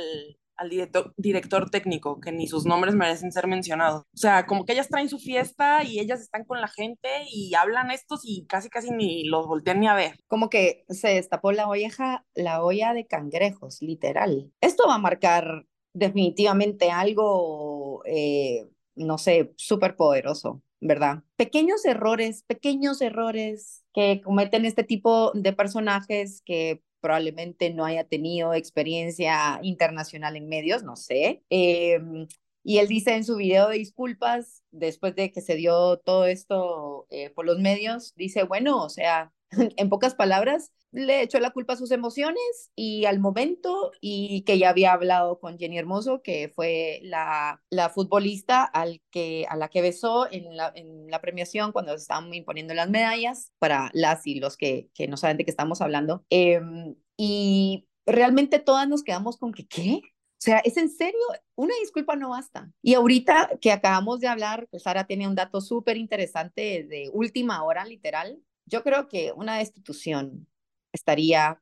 al 0.58 0.70
director, 0.70 1.14
director 1.16 1.70
técnico, 1.70 2.20
que 2.20 2.32
ni 2.32 2.48
sus 2.48 2.66
nombres 2.66 2.94
merecen 2.94 3.32
ser 3.32 3.48
mencionados. 3.48 4.04
O 4.14 4.18
sea, 4.18 4.46
como 4.46 4.66
que 4.66 4.74
ellas 4.74 4.90
traen 4.90 5.10
su 5.10 5.18
fiesta 5.18 5.84
y 5.84 6.00
ellas 6.00 6.20
están 6.20 6.44
con 6.44 6.60
la 6.60 6.68
gente 6.68 7.10
y 7.32 7.54
hablan 7.56 7.92
estos 7.92 8.22
y 8.24 8.46
casi 8.46 8.70
casi 8.70 8.92
ni 8.92 9.24
los 9.24 9.48
voltean 9.48 9.80
ni 9.80 9.88
a 9.88 9.96
ver. 9.96 10.20
Como 10.28 10.50
que 10.50 10.84
se 10.90 11.10
destapó 11.10 11.54
la 11.54 11.68
olla, 11.70 12.26
la 12.36 12.64
olla 12.64 12.94
de 12.94 13.08
cangrejos, 13.08 13.82
literal. 13.82 14.52
Esto 14.62 14.88
va 14.88 14.96
a 14.96 15.00
marcar 15.00 15.66
definitivamente 15.94 16.92
algo, 16.92 18.04
eh, 18.06 18.68
no 18.96 19.18
sé, 19.18 19.54
súper 19.56 19.96
poderoso. 19.96 20.62
¿Verdad? 20.82 21.24
Pequeños 21.36 21.86
errores, 21.86 22.44
pequeños 22.44 23.02
errores 23.02 23.84
que 23.94 24.22
cometen 24.24 24.66
este 24.66 24.84
tipo 24.84 25.32
de 25.34 25.54
personajes 25.54 26.42
que 26.46 26.82
probablemente 27.02 27.74
no 27.74 27.86
haya 27.86 28.04
tenido 28.04 28.54
experiencia 28.54 29.60
internacional 29.64 30.36
en 30.36 30.50
medios, 30.50 30.84
no 30.84 30.96
sé. 30.96 31.44
Em, 31.50 32.28
y 32.64 32.78
él 32.80 32.88
dice 32.88 33.16
en 33.16 33.24
su 33.24 33.38
video 33.38 33.70
de 33.70 33.78
disculpas, 33.78 34.64
después 34.72 35.16
de 35.16 35.32
que 35.32 35.42
se 35.42 35.56
dio 35.56 35.98
todo 35.98 36.26
esto 36.26 37.08
eh, 37.10 37.30
por 37.32 37.46
los 37.46 37.60
medios, 37.60 38.14
dice, 38.16 38.44
bueno, 38.44 38.84
o 38.84 38.90
sea, 38.90 39.34
en 39.78 39.90
pocas 39.90 40.16
palabras, 40.16 40.72
le 40.92 41.22
echó 41.22 41.40
la 41.40 41.52
culpa 41.52 41.74
a 41.74 41.78
sus 41.78 41.92
emociones 41.92 42.72
y 42.76 43.06
al 43.06 43.20
momento 43.20 43.92
y 44.02 44.44
que 44.44 44.58
ya 44.58 44.70
había 44.70 44.94
hablado 44.94 45.40
con 45.40 45.58
Jenny 45.58 45.78
Hermoso, 45.78 46.22
que 46.22 46.50
fue 46.50 47.00
la, 47.04 47.62
la 47.70 47.90
futbolista 47.90 48.64
al 48.64 49.02
que, 49.12 49.46
a 49.50 49.56
la 49.56 49.70
que 49.70 49.82
besó 49.82 50.32
en 50.32 50.56
la, 50.58 50.72
en 50.76 51.10
la 51.10 51.22
premiación 51.22 51.72
cuando 51.72 51.92
se 51.92 52.04
estaban 52.04 52.34
imponiendo 52.34 52.74
las 52.74 52.90
medallas 52.90 53.52
para 53.60 53.92
las 53.94 54.26
y 54.26 54.40
los 54.40 54.58
que, 54.58 54.90
que 54.94 55.08
no 55.08 55.18
saben 55.18 55.38
de 55.38 55.46
qué 55.46 55.52
estamos 55.52 55.82
hablando. 55.82 56.26
Em, 56.30 56.96
y 57.18 57.88
realmente 58.06 58.60
todas 58.60 58.88
nos 58.88 59.04
quedamos 59.04 59.38
con 59.38 59.54
que, 59.54 59.68
¿qué? 59.68 60.02
O 60.40 60.42
sea, 60.42 60.60
¿es 60.60 60.78
en 60.78 60.90
serio? 60.90 61.20
Una 61.56 61.74
disculpa 61.82 62.16
no 62.16 62.30
basta. 62.30 62.72
Y 62.82 62.94
ahorita 62.94 63.50
que 63.60 63.74
acabamos 63.74 64.22
de 64.22 64.30
hablar, 64.30 64.68
pues 64.72 64.84
Sara 64.84 65.06
tiene 65.06 65.28
un 65.28 65.36
dato 65.36 65.60
súper 65.60 65.98
interesante 65.98 66.86
de 66.90 67.10
última 67.12 67.62
hora, 67.64 67.84
literal. 67.84 68.42
Yo 68.70 68.84
creo 68.84 69.08
que 69.08 69.34
una 69.36 69.58
destitución 69.58 70.48
estaría 70.94 71.62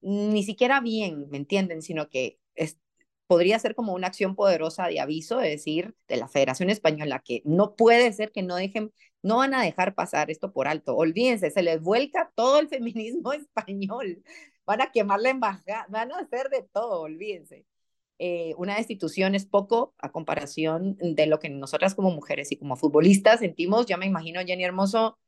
ni 0.00 0.42
siquiera 0.44 0.80
bien, 0.80 1.28
¿me 1.30 1.38
entienden? 1.38 1.82
Sino 1.82 2.08
que 2.08 2.38
es, 2.54 2.78
podría 3.26 3.58
ser 3.58 3.74
como 3.74 3.94
una 3.94 4.08
acción 4.08 4.36
poderosa 4.36 4.86
de 4.88 5.00
aviso, 5.00 5.38
de 5.38 5.50
decir, 5.50 5.94
de 6.08 6.16
la 6.16 6.28
Federación 6.28 6.70
Española, 6.70 7.22
que 7.24 7.42
no 7.44 7.74
puede 7.76 8.12
ser 8.12 8.32
que 8.32 8.42
no 8.42 8.56
dejen, 8.56 8.92
no 9.22 9.38
van 9.38 9.54
a 9.54 9.62
dejar 9.62 9.94
pasar 9.94 10.30
esto 10.30 10.52
por 10.52 10.68
alto. 10.68 10.96
Olvídense, 10.96 11.50
se 11.50 11.62
les 11.62 11.80
vuelca 11.80 12.32
todo 12.34 12.58
el 12.60 12.68
feminismo 12.68 13.32
español. 13.32 14.22
Van 14.66 14.80
a 14.80 14.92
quemar 14.92 15.20
la 15.20 15.30
embajada, 15.30 15.86
van 15.88 16.12
a 16.12 16.18
hacer 16.18 16.48
de 16.50 16.62
todo, 16.72 17.00
olvídense. 17.02 17.66
Eh, 18.18 18.54
una 18.56 18.76
destitución 18.76 19.34
es 19.34 19.46
poco 19.46 19.94
a 19.98 20.10
comparación 20.10 20.96
de 21.00 21.26
lo 21.26 21.38
que 21.38 21.50
nosotras 21.50 21.94
como 21.94 22.10
mujeres 22.10 22.50
y 22.52 22.56
como 22.56 22.76
futbolistas 22.76 23.40
sentimos. 23.40 23.86
Ya 23.86 23.96
me 23.98 24.06
imagino 24.06 24.40
Jenny 24.44 24.64
Hermoso 24.64 25.18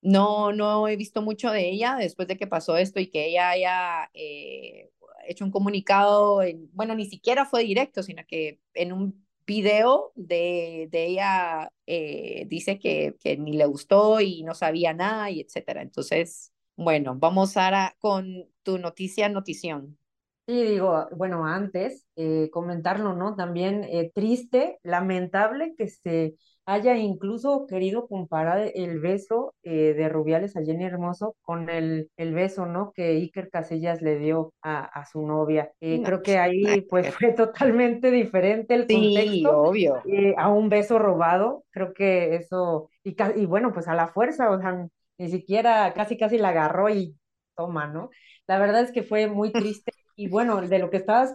no, 0.00 0.52
no 0.52 0.88
he 0.88 0.96
visto 0.96 1.22
mucho 1.22 1.50
de 1.50 1.68
ella 1.68 1.96
después 1.96 2.28
de 2.28 2.36
que 2.36 2.46
pasó 2.46 2.76
esto 2.76 3.00
y 3.00 3.08
que 3.08 3.26
ella 3.26 3.50
haya 3.50 4.10
eh, 4.14 4.90
hecho 5.26 5.44
un 5.44 5.50
comunicado, 5.50 6.42
en, 6.42 6.70
bueno, 6.72 6.94
ni 6.94 7.06
siquiera 7.06 7.44
fue 7.44 7.64
directo, 7.64 8.02
sino 8.02 8.22
que 8.26 8.60
en 8.74 8.92
un 8.92 9.26
video 9.46 10.12
de, 10.14 10.88
ella 10.92 11.72
eh, 11.86 12.46
dice 12.48 12.78
que, 12.78 13.16
que, 13.20 13.36
ni 13.36 13.54
le 13.54 13.66
gustó 13.66 14.20
y 14.20 14.42
no 14.44 14.54
sabía 14.54 14.92
nada 14.94 15.30
y 15.30 15.40
etcétera. 15.40 15.82
Entonces, 15.82 16.52
bueno, 16.76 17.16
vamos 17.16 17.56
ahora 17.56 17.96
con 17.98 18.46
tu 18.62 18.78
noticia, 18.78 19.28
notición. 19.28 19.98
Sí, 20.46 20.62
digo, 20.62 21.08
bueno, 21.14 21.44
antes 21.44 22.06
eh, 22.16 22.48
comentarlo, 22.50 23.14
¿no? 23.14 23.36
También 23.36 23.86
triste, 24.14 24.78
lamentable 24.82 25.74
que 25.76 25.88
se 25.88 26.36
haya 26.68 26.96
incluso 26.96 27.66
querido 27.66 28.06
comparar 28.06 28.70
el 28.74 29.00
beso 29.00 29.54
eh, 29.62 29.94
de 29.94 30.08
Rubiales 30.10 30.54
a 30.56 30.62
Jenny 30.62 30.84
Hermoso 30.84 31.34
con 31.40 31.70
el, 31.70 32.10
el 32.18 32.34
beso, 32.34 32.66
¿no? 32.66 32.92
Que 32.92 33.08
Iker 33.12 33.48
Casillas 33.50 34.02
le 34.02 34.18
dio 34.18 34.52
a, 34.62 34.84
a 34.84 35.06
su 35.06 35.26
novia. 35.26 35.72
Eh, 35.80 36.02
creo 36.04 36.22
que 36.22 36.38
ahí 36.38 36.82
pues 36.82 37.14
fue 37.14 37.32
totalmente 37.32 38.10
diferente 38.10 38.74
el 38.74 38.86
contexto. 38.86 39.62
obvio. 39.62 40.02
Eh, 40.06 40.34
a 40.36 40.48
un 40.50 40.68
beso 40.68 40.98
robado, 40.98 41.64
creo 41.70 41.94
que 41.94 42.34
eso, 42.36 42.90
y, 43.02 43.16
y 43.36 43.46
bueno, 43.46 43.72
pues 43.72 43.88
a 43.88 43.94
la 43.94 44.08
fuerza, 44.08 44.50
o 44.50 44.60
sea, 44.60 44.86
ni 45.16 45.30
siquiera 45.30 45.94
casi 45.94 46.18
casi 46.18 46.36
la 46.38 46.50
agarró 46.50 46.90
y 46.90 47.16
toma, 47.56 47.86
¿no? 47.86 48.10
La 48.46 48.58
verdad 48.58 48.82
es 48.82 48.92
que 48.92 49.02
fue 49.02 49.26
muy 49.26 49.52
triste. 49.56 49.92
Y 50.16 50.28
bueno, 50.28 50.60
de 50.60 50.78
lo 50.80 50.90
que 50.90 50.96
estabas 50.98 51.34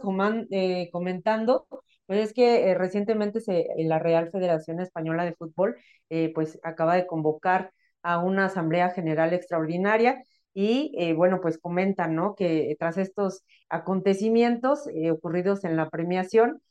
comentando, 0.91 1.67
pues 2.05 2.19
es 2.19 2.33
que 2.33 2.69
eh, 2.69 2.75
recientemente 2.75 3.39
se, 3.41 3.67
la 3.77 3.99
Real 3.99 4.29
Federación 4.31 4.79
Española 4.79 5.25
de 5.25 5.33
Fútbol 5.35 5.77
eh, 6.09 6.31
pues 6.33 6.59
acaba 6.63 6.95
de 6.95 7.07
convocar 7.07 7.71
a 8.01 8.19
una 8.19 8.45
asamblea 8.45 8.89
general 8.89 9.33
extraordinaria 9.33 10.21
y 10.53 10.93
eh, 10.97 11.13
bueno, 11.13 11.39
pues 11.41 11.57
comentan, 11.57 12.15
¿no? 12.15 12.35
Que 12.35 12.75
tras 12.79 12.97
estos 12.97 13.43
acontecimientos 13.69 14.87
ocurridos 15.11 15.63
en 15.63 15.75
la 15.77 15.89
premiación, 15.89 16.61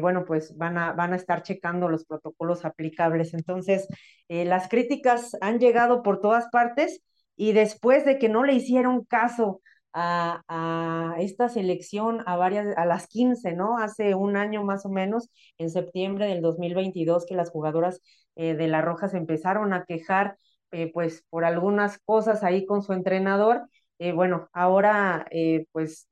bueno, 0.00 0.24
pues 0.26 0.56
van 0.56 0.76
a, 0.76 0.92
van 0.92 1.12
a 1.12 1.16
estar 1.16 1.42
checando 1.42 1.88
los 1.88 2.04
protocolos 2.04 2.64
aplicables. 2.64 3.32
Entonces, 3.32 3.86
las 4.28 4.68
críticas 4.68 5.36
han 5.40 5.60
llegado 5.60 6.02
por 6.02 6.20
todas 6.20 6.48
partes 6.50 7.00
y 7.36 7.52
después 7.52 8.04
de 8.04 8.18
que 8.18 8.28
no 8.28 8.44
le 8.44 8.54
hicieron 8.54 9.04
caso 9.04 9.60
a, 9.92 11.14
esta 11.18 11.48
selección, 11.48 12.22
a 12.26 12.36
varias, 12.36 12.76
a 12.76 12.86
las 12.86 13.06
15, 13.06 13.52
¿no? 13.52 13.78
Hace 13.78 14.14
un 14.14 14.36
año 14.36 14.64
más 14.64 14.86
o 14.86 14.88
menos, 14.88 15.30
en 15.58 15.70
septiembre 15.70 16.26
del 16.26 16.40
2022, 16.42 17.26
que 17.26 17.34
las 17.34 17.50
jugadoras 17.50 18.00
eh, 18.36 18.54
de 18.54 18.68
La 18.68 18.80
Roja 18.82 19.08
se 19.08 19.18
empezaron 19.18 19.72
a 19.72 19.84
quejar, 19.84 20.36
eh, 20.70 20.90
pues, 20.92 21.24
por 21.30 21.44
algunas 21.44 21.98
cosas 21.98 22.42
ahí 22.44 22.66
con 22.66 22.82
su 22.82 22.92
entrenador. 22.92 23.68
Eh, 23.98 24.12
bueno, 24.12 24.48
ahora, 24.52 25.26
pues, 25.72 26.08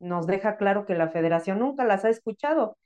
nos 0.00 0.26
deja 0.26 0.56
claro 0.56 0.86
que 0.86 0.94
la 0.94 1.10
federación 1.10 1.58
nunca 1.60 1.84
las 1.84 2.04
ha 2.04 2.10
escuchado. 2.10 2.76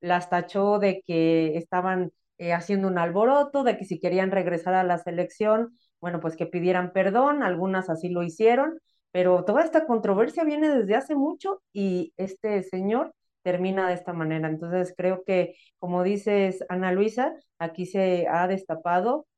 las 0.00 0.28
tachó 0.30 0.78
de 0.78 1.02
que 1.06 1.56
estaban 1.56 2.12
haciendo 2.52 2.88
un 2.88 2.98
alboroto, 2.98 3.62
de 3.64 3.76
que 3.78 3.84
si 3.84 3.98
querían 4.00 4.30
regresar 4.30 4.74
a 4.74 4.84
la 4.84 4.98
selección, 4.98 5.76
bueno, 6.00 6.20
pues 6.20 6.36
que 6.36 6.46
pidieran 6.46 6.92
perdón, 6.92 7.42
algunas 7.42 7.88
así 7.88 8.10
lo 8.10 8.22
hicieron, 8.22 8.78
pero 9.14 9.44
toda 9.44 9.62
esta 9.62 9.86
controversia 9.86 10.42
viene 10.42 10.68
desde 10.68 10.96
hace 10.96 11.14
mucho 11.14 11.62
y 11.72 12.12
este 12.16 12.64
señor 12.64 13.14
termina 13.44 13.86
de 13.86 13.94
esta 13.94 14.12
manera. 14.12 14.48
Entonces 14.48 14.92
creo 14.96 15.22
que, 15.24 15.54
como 15.78 16.02
dices, 16.02 16.64
Ana 16.68 16.90
Luisa, 16.90 17.32
aquí 17.60 17.86
se 17.86 18.26
ha 18.26 18.48
destapado 18.48 19.28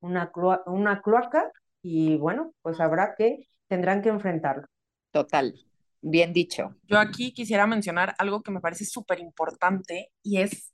una, 0.00 0.32
una 0.64 1.02
cloaca 1.02 1.52
y 1.82 2.16
bueno, 2.16 2.54
pues 2.62 2.80
habrá 2.80 3.16
que, 3.18 3.50
tendrán 3.66 4.00
que 4.00 4.08
enfrentarlo. 4.08 4.66
Total, 5.10 5.54
bien 6.00 6.32
dicho. 6.32 6.74
Yo 6.84 6.98
aquí 6.98 7.34
quisiera 7.34 7.66
mencionar 7.66 8.14
algo 8.16 8.42
que 8.42 8.50
me 8.50 8.60
parece 8.60 8.86
súper 8.86 9.20
importante 9.20 10.10
y 10.22 10.38
es 10.38 10.72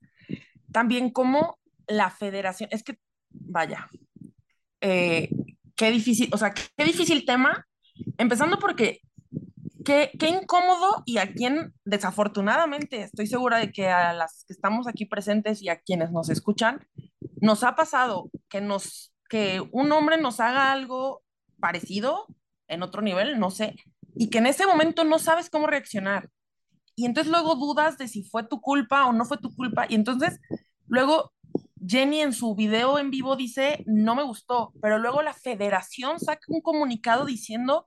también 0.71 1.11
cómo 1.11 1.59
la 1.89 2.09
federación, 2.09 2.69
es 2.71 2.85
que, 2.85 3.01
vaya, 3.31 3.89
eh, 4.81 5.29
qué 5.75 5.91
difícil, 5.91 6.31
o 6.33 6.39
sea, 6.39 6.55
qué 6.55 6.85
difícil 6.85 7.27
tema 7.27 7.67
Empezando 8.19 8.59
porque 8.59 9.01
qué, 9.85 10.11
qué 10.19 10.29
incómodo 10.29 11.03
y 11.05 11.19
a 11.19 11.33
quien 11.33 11.75
desafortunadamente 11.85 13.03
estoy 13.03 13.27
segura 13.27 13.59
de 13.59 13.73
que 13.73 13.89
a 13.89 14.13
las 14.13 14.45
que 14.47 14.53
estamos 14.53 14.87
aquí 14.87 15.07
presentes 15.07 15.63
y 15.63 15.69
a 15.69 15.81
quienes 15.81 16.11
nos 16.11 16.31
escuchan, 16.31 16.87
nos 17.41 17.63
ha 17.63 17.75
pasado 17.75 18.31
que, 18.49 18.61
nos, 18.61 19.15
que 19.29 19.63
un 19.73 19.93
hombre 19.93 20.17
nos 20.17 20.41
haga 20.41 20.73
algo 20.73 21.23
parecido 21.61 22.27
en 22.69 22.83
otro 22.83 23.03
nivel, 23.03 23.39
no 23.39 23.51
sé, 23.51 23.77
y 24.15 24.31
que 24.31 24.39
en 24.39 24.47
ese 24.47 24.67
momento 24.67 25.05
no 25.05 25.19
sabes 25.19 25.51
cómo 25.51 25.67
reaccionar. 25.67 26.31
Y 26.97 27.07
entonces 27.07 27.31
luego 27.31 27.57
dudas 27.57 27.99
de 27.99 28.09
si 28.09 28.23
fue 28.23 28.45
tu 28.45 28.61
culpa 28.61 29.07
o 29.07 29.13
no 29.13 29.25
fue 29.25 29.39
tu 29.39 29.55
culpa. 29.55 29.87
Y 29.89 29.97
entonces 29.97 30.41
luego 30.87 31.34
Jenny 31.87 32.21
en 32.21 32.33
su 32.33 32.55
video 32.55 32.99
en 32.99 33.11
vivo 33.11 33.37
dice, 33.37 33.83
no 33.87 34.15
me 34.15 34.23
gustó, 34.23 34.73
pero 34.81 34.99
luego 34.99 35.23
la 35.23 35.35
federación 35.35 36.21
saca 36.21 36.43
un 36.49 36.61
comunicado 36.61 37.25
diciendo 37.25 37.85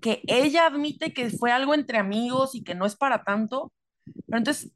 que 0.00 0.22
ella 0.26 0.66
admite 0.66 1.12
que 1.12 1.30
fue 1.30 1.52
algo 1.52 1.74
entre 1.74 1.98
amigos 1.98 2.54
y 2.54 2.62
que 2.62 2.74
no 2.74 2.86
es 2.86 2.96
para 2.96 3.24
tanto. 3.24 3.72
Pero 4.26 4.38
entonces, 4.38 4.72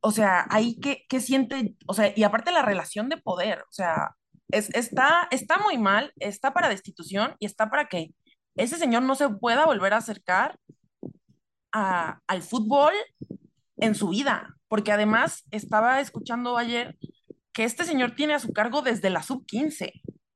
o 0.00 0.10
sea, 0.10 0.46
ahí 0.50 0.78
que, 0.78 1.04
que 1.08 1.20
siente, 1.20 1.74
o 1.86 1.94
sea, 1.94 2.12
y 2.14 2.22
aparte 2.22 2.52
la 2.52 2.62
relación 2.62 3.08
de 3.08 3.16
poder, 3.18 3.60
o 3.62 3.72
sea, 3.72 4.14
es, 4.50 4.70
está, 4.74 5.28
está 5.30 5.58
muy 5.58 5.78
mal, 5.78 6.12
está 6.16 6.54
para 6.54 6.68
destitución 6.68 7.34
y 7.38 7.46
está 7.46 7.70
para 7.70 7.86
que 7.88 8.14
ese 8.56 8.76
señor 8.76 9.02
no 9.02 9.14
se 9.14 9.28
pueda 9.28 9.66
volver 9.66 9.92
a 9.92 9.98
acercar 9.98 10.58
a, 11.72 12.20
al 12.26 12.42
fútbol 12.42 12.92
en 13.76 13.94
su 13.94 14.08
vida, 14.08 14.56
porque 14.68 14.92
además 14.92 15.44
estaba 15.50 16.00
escuchando 16.00 16.56
ayer 16.56 16.96
que 17.56 17.64
este 17.64 17.86
señor 17.86 18.14
tiene 18.14 18.34
a 18.34 18.38
su 18.38 18.52
cargo 18.52 18.82
desde 18.82 19.08
la 19.08 19.22
sub-15. 19.22 19.90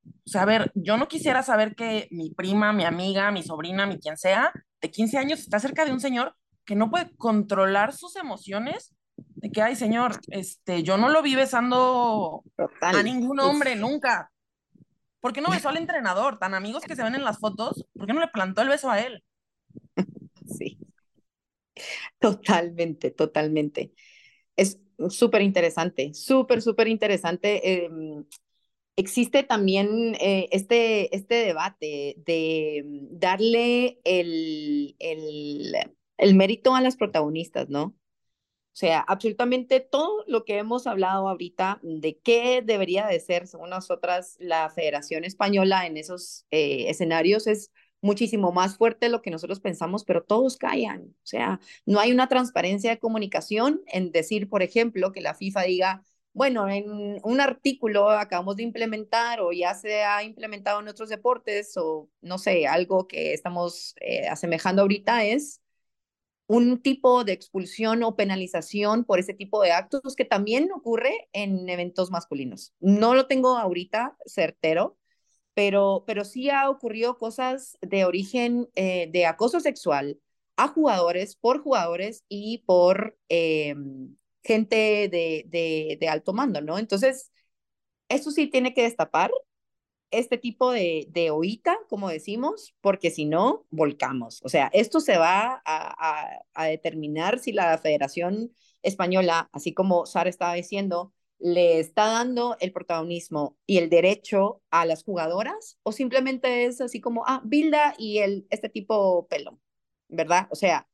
O 0.07 0.11
sea, 0.25 0.41
a 0.41 0.47
ver, 0.47 0.73
yo 0.75 0.97
no 0.97 1.07
quisiera 1.07 1.43
saber 1.43 1.75
que 1.75 2.09
mi 2.11 2.31
prima, 2.31 2.73
mi 2.73 2.87
amiga, 2.87 3.31
mi 3.31 3.43
sobrina, 3.43 3.85
mi 3.85 3.99
quien 3.99 4.17
sea, 4.17 4.51
de 4.81 4.91
15 4.91 5.19
años 5.19 5.41
está 5.41 5.61
cerca 5.61 5.85
de 5.85 5.93
un 5.93 6.01
señor 6.01 6.35
que 6.65 6.77
no 6.77 6.91
puede 6.91 7.15
controlar 7.19 7.93
sus 7.93 8.17
emociones 8.17 8.95
de 9.19 9.51
que, 9.51 9.61
ay, 9.61 9.77
señor, 9.77 10.19
este, 10.29 10.83
yo 10.83 10.97
no 10.97 11.11
lo 11.11 11.21
vi 11.21 11.35
besando 11.35 12.43
a 12.81 13.03
ningún 13.03 13.39
hombre 13.41 13.77
nunca. 13.77 14.33
¿Por 15.21 15.35
qué 15.35 15.43
no 15.43 15.51
besó 15.51 15.69
al 15.69 15.77
entrenador? 15.77 16.39
Tan 16.39 16.55
amigos 16.55 16.85
que 16.85 16.97
se 16.97 17.03
ven 17.03 17.17
en 17.17 17.25
las 17.25 17.39
fotos, 17.39 17.85
¿por 17.93 18.07
qué 18.07 18.15
no 18.15 18.21
le 18.21 18.29
plantó 18.29 18.63
el 18.63 18.71
beso 18.71 18.91
a 18.91 18.99
él? 18.99 19.23
Sí. 20.47 20.79
Totalmente, 22.19 23.11
totalmente. 23.11 23.93
Es 24.57 24.81
súper 25.09 25.43
interesante, 25.43 26.13
súper, 26.15 26.63
súper 26.63 26.89
interesante. 26.89 27.85
Em, 27.87 28.25
existe 28.97 29.43
también 29.43 30.15
eh, 30.21 30.49
este, 30.53 31.15
este 31.17 31.37
debate 31.37 32.17
de 32.19 32.85
darle 33.11 34.01
el, 34.05 34.97
el, 34.99 35.75
el 36.19 36.35
mérito 36.35 36.75
a 36.75 36.81
las 36.81 36.97
protagonistas, 36.97 37.69
¿no? 37.69 37.97
O 38.73 38.77
sea, 38.81 39.01
absolutamente 39.01 39.81
todo 39.81 40.25
lo 40.29 40.45
que 40.45 40.59
hemos 40.59 40.87
hablado 40.87 41.29
ahorita 41.29 41.81
de 41.83 42.19
qué 42.19 42.63
debería 42.65 43.07
de 43.07 43.19
ser, 43.21 43.47
según 43.49 43.71
nosotras, 43.71 44.37
la 44.39 44.71
Federación 44.71 45.25
Española 45.25 45.87
en 45.87 45.97
esos 45.97 46.47
eh, 46.51 46.89
escenarios 46.89 47.47
es 47.49 47.73
muchísimo 48.03 48.53
más 48.53 48.77
fuerte 48.77 49.07
de 49.07 49.13
lo 49.13 49.23
que 49.23 49.31
nosotros 49.31 49.61
pensamos, 49.61 50.05
pero 50.05 50.25
todos 50.25 50.57
callan. 50.57 51.03
O 51.03 51.27
sea, 51.27 51.61
no 51.87 52.01
hay 52.01 52.13
una 52.13 52.29
transparencia 52.29 52.91
de 52.91 52.99
comunicación 52.99 53.83
en 53.87 54.13
decir, 54.13 54.49
por 54.49 54.63
ejemplo, 54.63 55.13
que 55.13 55.21
la 55.21 55.35
FIFA 55.35 55.63
diga, 55.63 56.05
bueno, 56.33 56.69
en 56.69 57.19
un 57.25 57.41
artículo 57.41 58.09
acabamos 58.11 58.57
de 58.57 58.63
implementar 58.63 59.41
o 59.41 59.53
ya 59.53 59.75
se 59.75 60.03
ha 60.05 60.23
implementado 60.23 60.81
en 60.81 60.89
otros 60.89 61.09
deportes 61.09 61.77
o 61.77 62.09
no 62.21 62.39
sé, 62.39 62.67
algo 62.67 63.09
que 63.09 63.35
estamos 63.35 63.95
eh, 64.01 64.29
asemejando 64.29 64.83
ahorita 64.83 65.25
es 65.25 65.61
un 66.47 66.83
tipo 66.83 67.25
de 67.25 67.33
expulsión 67.33 68.03
o 68.03 68.17
penalización 68.17 69.05
por 69.05 69.21
ese 69.21 69.35
tipo 69.35 69.63
de 69.63 69.73
actos 69.73 70.17
que 70.17 70.25
también 70.25 70.71
ocurre 70.73 71.29
en 71.33 71.69
eventos 71.69 72.11
masculinos. 72.11 72.75
No 72.81 73.15
lo 73.15 73.27
tengo 73.27 73.57
ahorita 73.57 74.17
certero, 74.27 74.99
pero, 75.61 76.05
pero 76.07 76.25
sí 76.25 76.49
ha 76.49 76.71
ocurrido 76.71 77.19
cosas 77.19 77.77
de 77.83 78.07
origen 78.07 78.71
eh, 78.77 79.11
de 79.13 79.27
acoso 79.27 79.61
sexual 79.61 80.19
a 80.57 80.69
jugadores, 80.69 81.37
por 81.37 81.63
jugadores 81.63 82.25
y 82.31 82.65
por 82.65 83.19
eh, 83.29 83.75
gente 84.43 85.11
de, 85.11 86.09
alto 86.09 86.33
mando, 86.33 86.63
¿no? 86.63 86.79
Entonces, 86.79 87.31
eso 88.09 88.31
sí 88.31 88.47
tiene 88.47 88.73
que 88.73 88.85
destapar 88.85 89.31
este 90.11 90.39
tipo 90.39 90.73
de, 90.73 91.07
de 91.11 91.31
oíta, 91.31 91.77
como 91.91 92.09
decimos, 92.09 92.75
porque 92.81 93.11
si 93.11 93.27
no, 93.27 93.67
volcamos. 93.69 94.41
O 94.43 94.49
sea, 94.49 94.71
esto 94.73 94.99
se 95.01 95.19
va 95.19 95.61
a, 95.67 96.41
a, 96.55 96.65
determinar 96.69 97.39
si 97.39 97.53
la 97.53 97.77
Federación 97.77 98.55
Española, 98.83 99.51
así 99.53 99.75
como 99.75 100.07
Sara 100.07 100.31
estaba 100.31 100.55
diciendo, 100.55 101.13
le 101.41 101.81
está 101.81 102.07
dando 102.07 102.57
el 102.61 102.73
protagonismo 102.73 103.57
y 103.67 103.79
el 103.79 103.91
derecho 103.91 104.63
a 104.71 104.85
las 104.87 105.03
jugadoras 105.05 105.79
o 105.83 105.93
simplemente 105.93 106.67
es 106.67 106.81
así 106.81 107.01
como, 107.01 107.25
ah, 107.27 107.43
Bilda 107.45 107.95
y 107.99 108.19
el, 108.19 108.47
este 108.51 108.69
tipo 108.69 109.27
pelo, 109.29 109.59
¿verdad? 110.09 110.49
O 110.51 110.55
sea, 110.57 110.87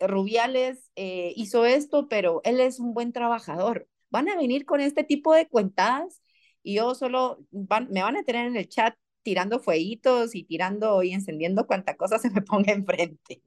Rubiales 0.00 0.90
eh, 0.96 1.32
hizo 1.36 1.64
esto, 1.64 2.08
pero 2.08 2.40
él 2.44 2.60
es 2.60 2.80
un 2.80 2.94
buen 2.94 3.12
trabajador. 3.12 3.88
Van 4.10 4.28
a 4.28 4.36
venir 4.36 4.64
con 4.66 4.80
este 4.80 5.04
tipo 5.04 5.32
de 5.34 5.48
cuentadas 5.48 6.20
y 6.62 6.74
yo 6.76 6.94
solo 6.94 7.38
me 7.50 8.02
van 8.02 8.16
a 8.16 8.24
tener 8.24 8.46
en 8.46 8.56
el 8.56 8.68
chat 8.68 8.96
tirando 9.22 9.60
fueguitos 9.60 10.34
y 10.34 10.44
tirando 10.44 11.02
y 11.02 11.12
encendiendo 11.12 11.66
cuanta 11.66 11.96
cosa 11.96 12.18
se 12.18 12.30
me 12.30 12.42
ponga 12.42 12.72
enfrente. 12.72 13.42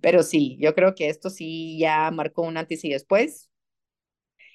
Pero 0.00 0.22
sí, 0.22 0.56
yo 0.60 0.74
creo 0.74 0.94
que 0.94 1.08
esto 1.08 1.30
sí 1.30 1.78
ya 1.78 2.10
marcó 2.10 2.42
un 2.42 2.56
antes 2.56 2.84
y 2.84 2.90
después. 2.90 3.48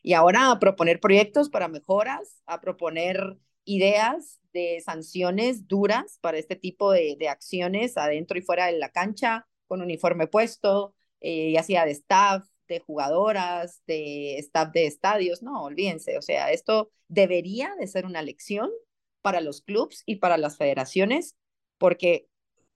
Y 0.01 0.13
ahora 0.13 0.51
a 0.51 0.59
proponer 0.59 0.99
proyectos 0.99 1.49
para 1.49 1.67
mejoras, 1.67 2.41
a 2.45 2.59
proponer 2.61 3.37
ideas 3.65 4.39
de 4.53 4.81
sanciones 4.83 5.67
duras 5.67 6.17
para 6.21 6.37
este 6.37 6.55
tipo 6.55 6.91
de, 6.91 7.15
de 7.19 7.29
acciones 7.29 7.97
adentro 7.97 8.37
y 8.37 8.41
fuera 8.41 8.65
de 8.65 8.79
la 8.79 8.89
cancha, 8.89 9.47
con 9.67 9.81
uniforme 9.81 10.27
puesto, 10.27 10.95
eh, 11.21 11.51
ya 11.53 11.63
sea 11.63 11.85
de 11.85 11.91
staff, 11.91 12.45
de 12.67 12.79
jugadoras, 12.79 13.81
de 13.85 14.37
staff 14.39 14.71
de 14.71 14.87
estadios, 14.87 15.43
no, 15.43 15.63
olvídense, 15.63 16.17
o 16.17 16.21
sea, 16.21 16.51
esto 16.51 16.91
debería 17.07 17.75
de 17.79 17.87
ser 17.87 18.05
una 18.05 18.21
lección 18.21 18.69
para 19.21 19.41
los 19.41 19.61
clubes 19.61 20.03
y 20.05 20.17
para 20.17 20.37
las 20.37 20.57
federaciones, 20.57 21.35
porque 21.77 22.27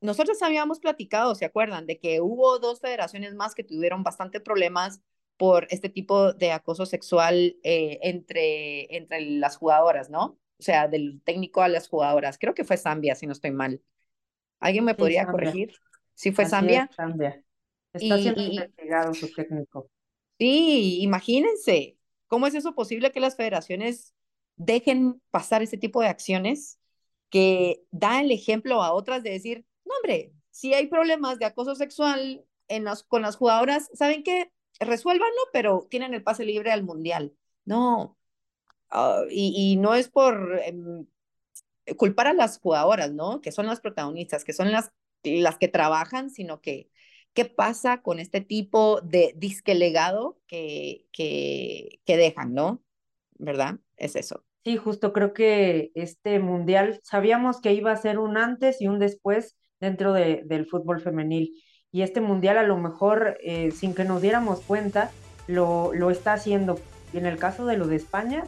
nosotros 0.02 0.42
habíamos 0.42 0.80
platicado, 0.80 1.34
¿se 1.34 1.46
acuerdan? 1.46 1.88
De 1.88 2.00
que 2.00 2.22
hubo 2.22 2.60
dos 2.60 2.80
federaciones 2.80 3.34
más 3.36 3.56
que 3.56 3.64
tuvieron 3.64 4.04
bastante 4.04 4.40
problemas 4.40 5.02
por 5.38 5.68
este 5.70 5.90
tipo 5.90 6.34
de 6.34 6.52
acoso 6.52 6.86
sexual 6.86 7.58
eh, 7.64 8.00
entre, 8.02 8.96
entre 8.96 9.22
las 9.22 9.58
jugadoras, 9.58 10.10
¿no? 10.10 10.38
O 10.58 10.64
sea, 10.64 10.88
del 10.88 11.22
técnico 11.24 11.62
a 11.62 11.68
las 11.68 11.90
jugadoras. 11.90 12.38
Creo 12.38 12.54
que 12.54 12.64
fue 12.64 12.78
Zambia, 12.78 13.16
si 13.16 13.28
no 13.28 13.34
estoy 13.34 13.52
mal. 13.52 13.82
¿Alguien 14.60 14.86
me 14.86 14.96
podría 14.96 15.26
corregir? 15.26 15.74
¿Sí 16.14 16.32
fue 16.32 16.46
Zambia? 16.46 16.90
Zambia. 16.96 17.44
Está 17.92 18.18
siendo 18.18 18.42
investigado 18.42 19.14
su 19.14 19.32
técnico. 19.34 19.90
Sí, 20.38 21.02
imagínense, 21.02 21.98
¿cómo 22.28 22.48
es 22.48 22.56
eso 22.56 22.76
posible 22.76 23.12
que 23.12 23.20
las 23.20 23.36
federaciones 23.36 24.14
dejen 24.58 25.22
pasar 25.32 25.62
ese 25.62 25.78
tipo 25.78 26.02
de 26.02 26.08
acciones 26.08 26.80
que 27.30 27.84
da 27.92 28.22
el 28.22 28.32
ejemplo 28.32 28.82
a 28.82 28.94
otras 28.94 29.24
de 29.24 29.32
decir, 29.32 29.66
no 29.84 29.96
hombre, 29.98 30.34
si 30.52 30.74
hay 30.74 30.88
problemas 30.88 31.40
de 31.40 31.46
acoso 31.46 31.76
sexual 31.76 32.46
en 32.68 32.84
las, 32.86 33.04
con 33.04 33.22
las 33.22 33.36
jugadoras, 33.36 33.90
¿saben 33.94 34.24
qué? 34.24 34.52
Resuélvanlo, 34.80 35.42
pero 35.54 35.88
tienen 35.90 36.14
el 36.14 36.24
pase 36.24 36.46
libre 36.46 36.72
al 36.72 36.84
mundial. 36.84 37.34
No, 37.66 38.18
ah, 38.92 39.24
y, 39.30 39.78
no 39.78 39.96
es 39.96 40.10
por 40.10 40.60
em, 40.64 41.06
culpar 41.98 42.28
a 42.28 42.34
las 42.34 42.60
jugadoras, 42.60 43.12
¿no? 43.14 43.42
Que 43.42 43.52
son 43.52 43.68
las 43.68 43.82
protagonistas, 43.82 44.44
que 44.44 44.54
son 44.54 44.72
las, 44.72 44.92
las 45.24 45.58
que 45.58 45.68
trabajan, 45.68 46.30
sino 46.30 46.62
que 46.62 46.90
qué 47.34 47.46
pasa 47.46 48.02
con 48.02 48.20
este 48.20 48.42
tipo 48.42 49.02
de 49.02 49.34
disque 49.36 49.76
legado 49.76 50.40
que, 50.48 51.06
que, 51.12 52.00
que 52.06 52.18
dejan, 52.18 52.54
¿no? 52.54 52.84
¿Verdad? 53.38 53.80
Es 53.98 54.16
eso. 54.16 54.46
Sí, 54.64 54.78
justo 54.78 55.14
creo 55.14 55.34
que 55.34 55.92
este 55.94 56.40
mundial 56.40 57.00
sabíamos 57.04 57.62
que 57.62 57.74
iba 57.74 57.92
a 57.92 57.98
ser 57.98 58.18
un 58.18 58.38
antes 58.38 58.82
y 58.82 58.88
un 58.88 58.98
después 59.00 59.56
dentro 59.80 60.14
de, 60.14 60.42
del 60.46 60.66
fútbol 60.66 61.02
femenil. 61.02 61.54
Y 61.96 62.02
este 62.02 62.20
mundial 62.20 62.58
a 62.58 62.64
lo 62.64 62.76
mejor, 62.76 63.38
eh, 63.42 63.72
sin 63.72 63.96
que 63.96 64.04
nos 64.04 64.22
diéramos 64.22 64.60
cuenta, 64.60 65.12
lo, 65.48 65.94
lo 65.94 66.12
está 66.12 66.34
haciendo. 66.34 66.78
Y 67.14 67.20
en 67.20 67.26
el 67.26 67.38
caso 67.38 67.66
de 67.66 67.78
lo 67.78 67.88
de 67.88 67.96
España, 67.96 68.44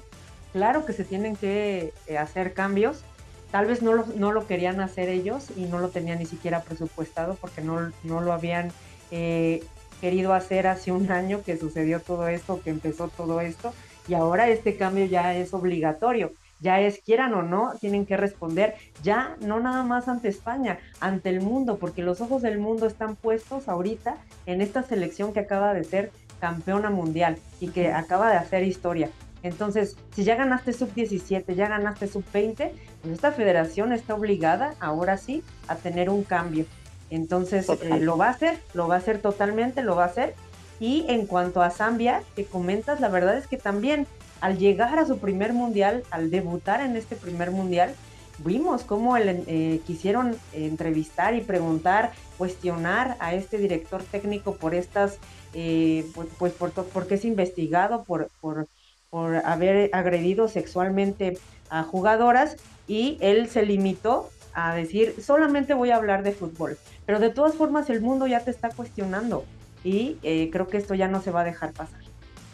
claro 0.52 0.86
que 0.86 0.92
se 0.92 1.06
tienen 1.06 1.38
que 1.38 1.94
eh, 2.08 2.18
hacer 2.18 2.52
cambios, 2.54 3.06
Tal 3.50 3.66
vez 3.66 3.82
no 3.82 3.94
lo, 3.94 4.06
no 4.18 4.34
lo 4.34 4.46
querían 4.46 4.82
hacer 4.82 5.08
ellos 5.08 5.52
y 5.56 5.62
no 5.62 5.80
lo 5.80 5.88
tenían 5.88 6.20
ni 6.20 6.26
siquiera 6.26 6.64
presupuestado 6.64 7.36
porque 7.40 7.62
no, 7.62 7.94
no 8.04 8.20
lo 8.20 8.34
habían 8.34 8.74
eh, 9.12 9.64
querido 10.02 10.34
hacer 10.34 10.68
hace 10.68 10.92
un 10.92 11.10
año 11.10 11.42
que 11.46 11.56
sucedió 11.56 12.02
todo 12.02 12.28
esto, 12.28 12.60
que 12.62 12.72
empezó 12.72 13.08
todo 13.08 13.40
esto, 13.40 13.74
y 14.10 14.16
ahora 14.16 14.50
este 14.50 14.76
cambio 14.76 15.06
ya 15.06 15.34
es 15.34 15.54
obligatorio. 15.54 16.34
Ya 16.60 16.80
es, 16.80 17.00
quieran 17.00 17.34
o 17.34 17.42
no, 17.42 17.74
tienen 17.80 18.06
que 18.06 18.18
responder, 18.18 18.76
ya 19.04 19.36
no 19.42 19.60
nada 19.60 19.84
más 19.84 20.08
ante 20.08 20.28
España, 20.28 20.80
ante 21.00 21.30
el 21.30 21.42
mundo, 21.42 21.78
porque 21.78 22.02
los 22.02 22.22
ojos 22.22 22.42
del 22.42 22.60
mundo 22.60 22.88
están 22.88 23.16
puestos 23.16 23.68
ahorita 23.68 24.18
en 24.46 24.62
esta 24.62 24.84
selección 24.84 25.34
que 25.34 25.42
acaba 25.42 25.74
de 25.74 25.84
ser 25.84 26.12
campeona 26.40 26.90
mundial 26.90 27.38
y 27.60 27.70
que 27.70 27.92
acaba 27.92 28.30
de 28.30 28.38
hacer 28.38 28.64
historia. 28.64 29.10
Entonces, 29.44 29.98
si 30.14 30.24
ya 30.24 30.36
ganaste 30.36 30.74
sub-17, 30.74 31.54
ya 31.56 31.68
ganaste 31.68 32.08
sub-20, 32.08 32.72
pues 33.02 33.14
esta 33.14 33.32
federación 33.32 33.94
está 33.94 34.16
obligada, 34.16 34.74
ahora 34.80 35.18
sí, 35.18 35.44
a 35.68 35.76
tener 35.76 36.10
un 36.10 36.24
cambio. 36.24 36.66
Entonces, 37.10 37.70
eh, 37.70 38.00
lo 38.00 38.18
va 38.18 38.28
a 38.28 38.32
hacer, 38.32 38.60
lo 38.74 38.88
va 38.88 38.96
a 38.96 38.98
hacer 38.98 39.20
totalmente, 39.20 39.84
lo 39.84 39.96
va 39.96 40.04
a 40.04 40.08
hacer. 40.08 40.36
Y 40.80 41.06
en 41.08 41.26
cuanto 41.26 41.62
a 41.62 41.70
Zambia, 41.70 42.22
que 42.36 42.46
comentas, 42.46 43.00
la 43.00 43.10
verdad 43.10 43.38
es 43.38 43.48
que 43.48 43.58
también 43.58 44.06
al 44.42 44.58
llegar 44.58 45.00
a 45.00 45.06
su 45.06 45.18
primer 45.20 45.54
mundial, 45.54 46.04
al 46.12 46.30
debutar 46.32 46.82
en 46.82 46.96
este 46.96 47.16
primer 47.16 47.52
mundial, 47.52 47.94
vimos 48.40 48.84
cómo 48.84 49.18
eh, 49.18 49.82
quisieron 49.86 50.36
entrevistar 50.54 51.36
y 51.36 51.42
preguntar, 51.42 52.12
cuestionar 52.38 53.18
a 53.20 53.34
este 53.34 53.58
director 53.58 54.04
técnico 54.04 54.56
por 54.56 54.76
estas, 54.76 55.18
eh, 55.54 56.06
pues, 56.14 56.28
pues 56.38 56.54
por, 56.54 56.72
porque 56.72 57.16
es 57.16 57.26
investigado 57.26 58.04
por, 58.04 58.30
por, 58.42 58.68
por 59.10 59.38
haber 59.38 59.90
agredido 59.94 60.48
sexualmente 60.48 61.38
a 61.70 61.84
jugadoras 61.84 62.58
y 62.88 63.18
él 63.22 63.50
se 63.50 63.64
limitó 63.64 64.30
a 64.54 64.74
decir, 64.76 65.16
solamente 65.22 65.74
voy 65.74 65.92
a 65.92 65.98
hablar 65.98 66.24
de 66.24 66.32
fútbol. 66.32 66.78
Pero 67.06 67.20
de 67.20 67.30
todas 67.30 67.56
formas 67.56 67.90
el 67.90 68.02
mundo 68.02 68.28
ya 68.28 68.40
te 68.42 68.52
está 68.52 68.70
cuestionando 68.70 69.46
y 69.84 70.18
eh, 70.24 70.50
creo 70.52 70.68
que 70.68 70.78
esto 70.78 70.96
ya 70.96 71.08
no 71.08 71.22
se 71.22 71.32
va 71.32 71.42
a 71.42 71.44
dejar 71.44 71.74
pasar. 71.74 72.00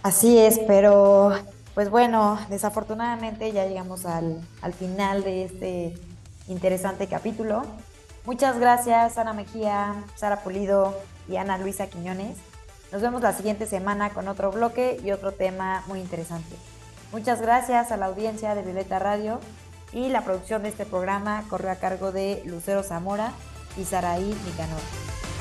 Así 0.04 0.38
es, 0.38 0.60
pero 0.60 1.32
pues 1.74 1.90
bueno, 1.90 2.40
desafortunadamente 2.50 3.52
ya 3.52 3.66
llegamos 3.66 4.06
al, 4.06 4.40
al 4.62 4.74
final 4.74 5.24
de 5.24 5.46
este 5.46 5.98
interesante 6.48 7.08
capítulo. 7.08 7.64
Muchas 8.26 8.60
gracias 8.60 9.18
Ana 9.18 9.34
Mejía, 9.34 10.04
Sara 10.16 10.44
Pulido 10.44 10.96
y 11.28 11.38
Ana 11.38 11.58
Luisa 11.58 11.88
Quiñones. 11.88 12.38
Nos 12.92 13.02
vemos 13.02 13.22
la 13.22 13.34
siguiente 13.34 13.66
semana 13.66 14.12
con 14.12 14.28
otro 14.28 14.52
bloque 14.52 15.02
y 15.04 15.12
otro 15.12 15.32
tema 15.32 15.84
muy 15.88 16.00
interesante. 16.00 16.56
Muchas 17.12 17.42
gracias 17.42 17.92
a 17.92 17.98
la 17.98 18.06
audiencia 18.06 18.56
de 18.56 18.62
Violeta 18.62 19.00
Radio 19.00 19.40
y 19.92 20.10
la 20.10 20.24
producción 20.24 20.64
de 20.64 20.70
este 20.70 20.86
programa 20.86 21.44
corrió 21.50 21.72
a 21.72 21.76
cargo 21.76 22.12
de 22.12 22.44
Lucero 22.46 22.84
Zamora 22.84 23.32
y 23.78 23.86
Saraí 23.86 24.36
Nicanor. 24.46 25.33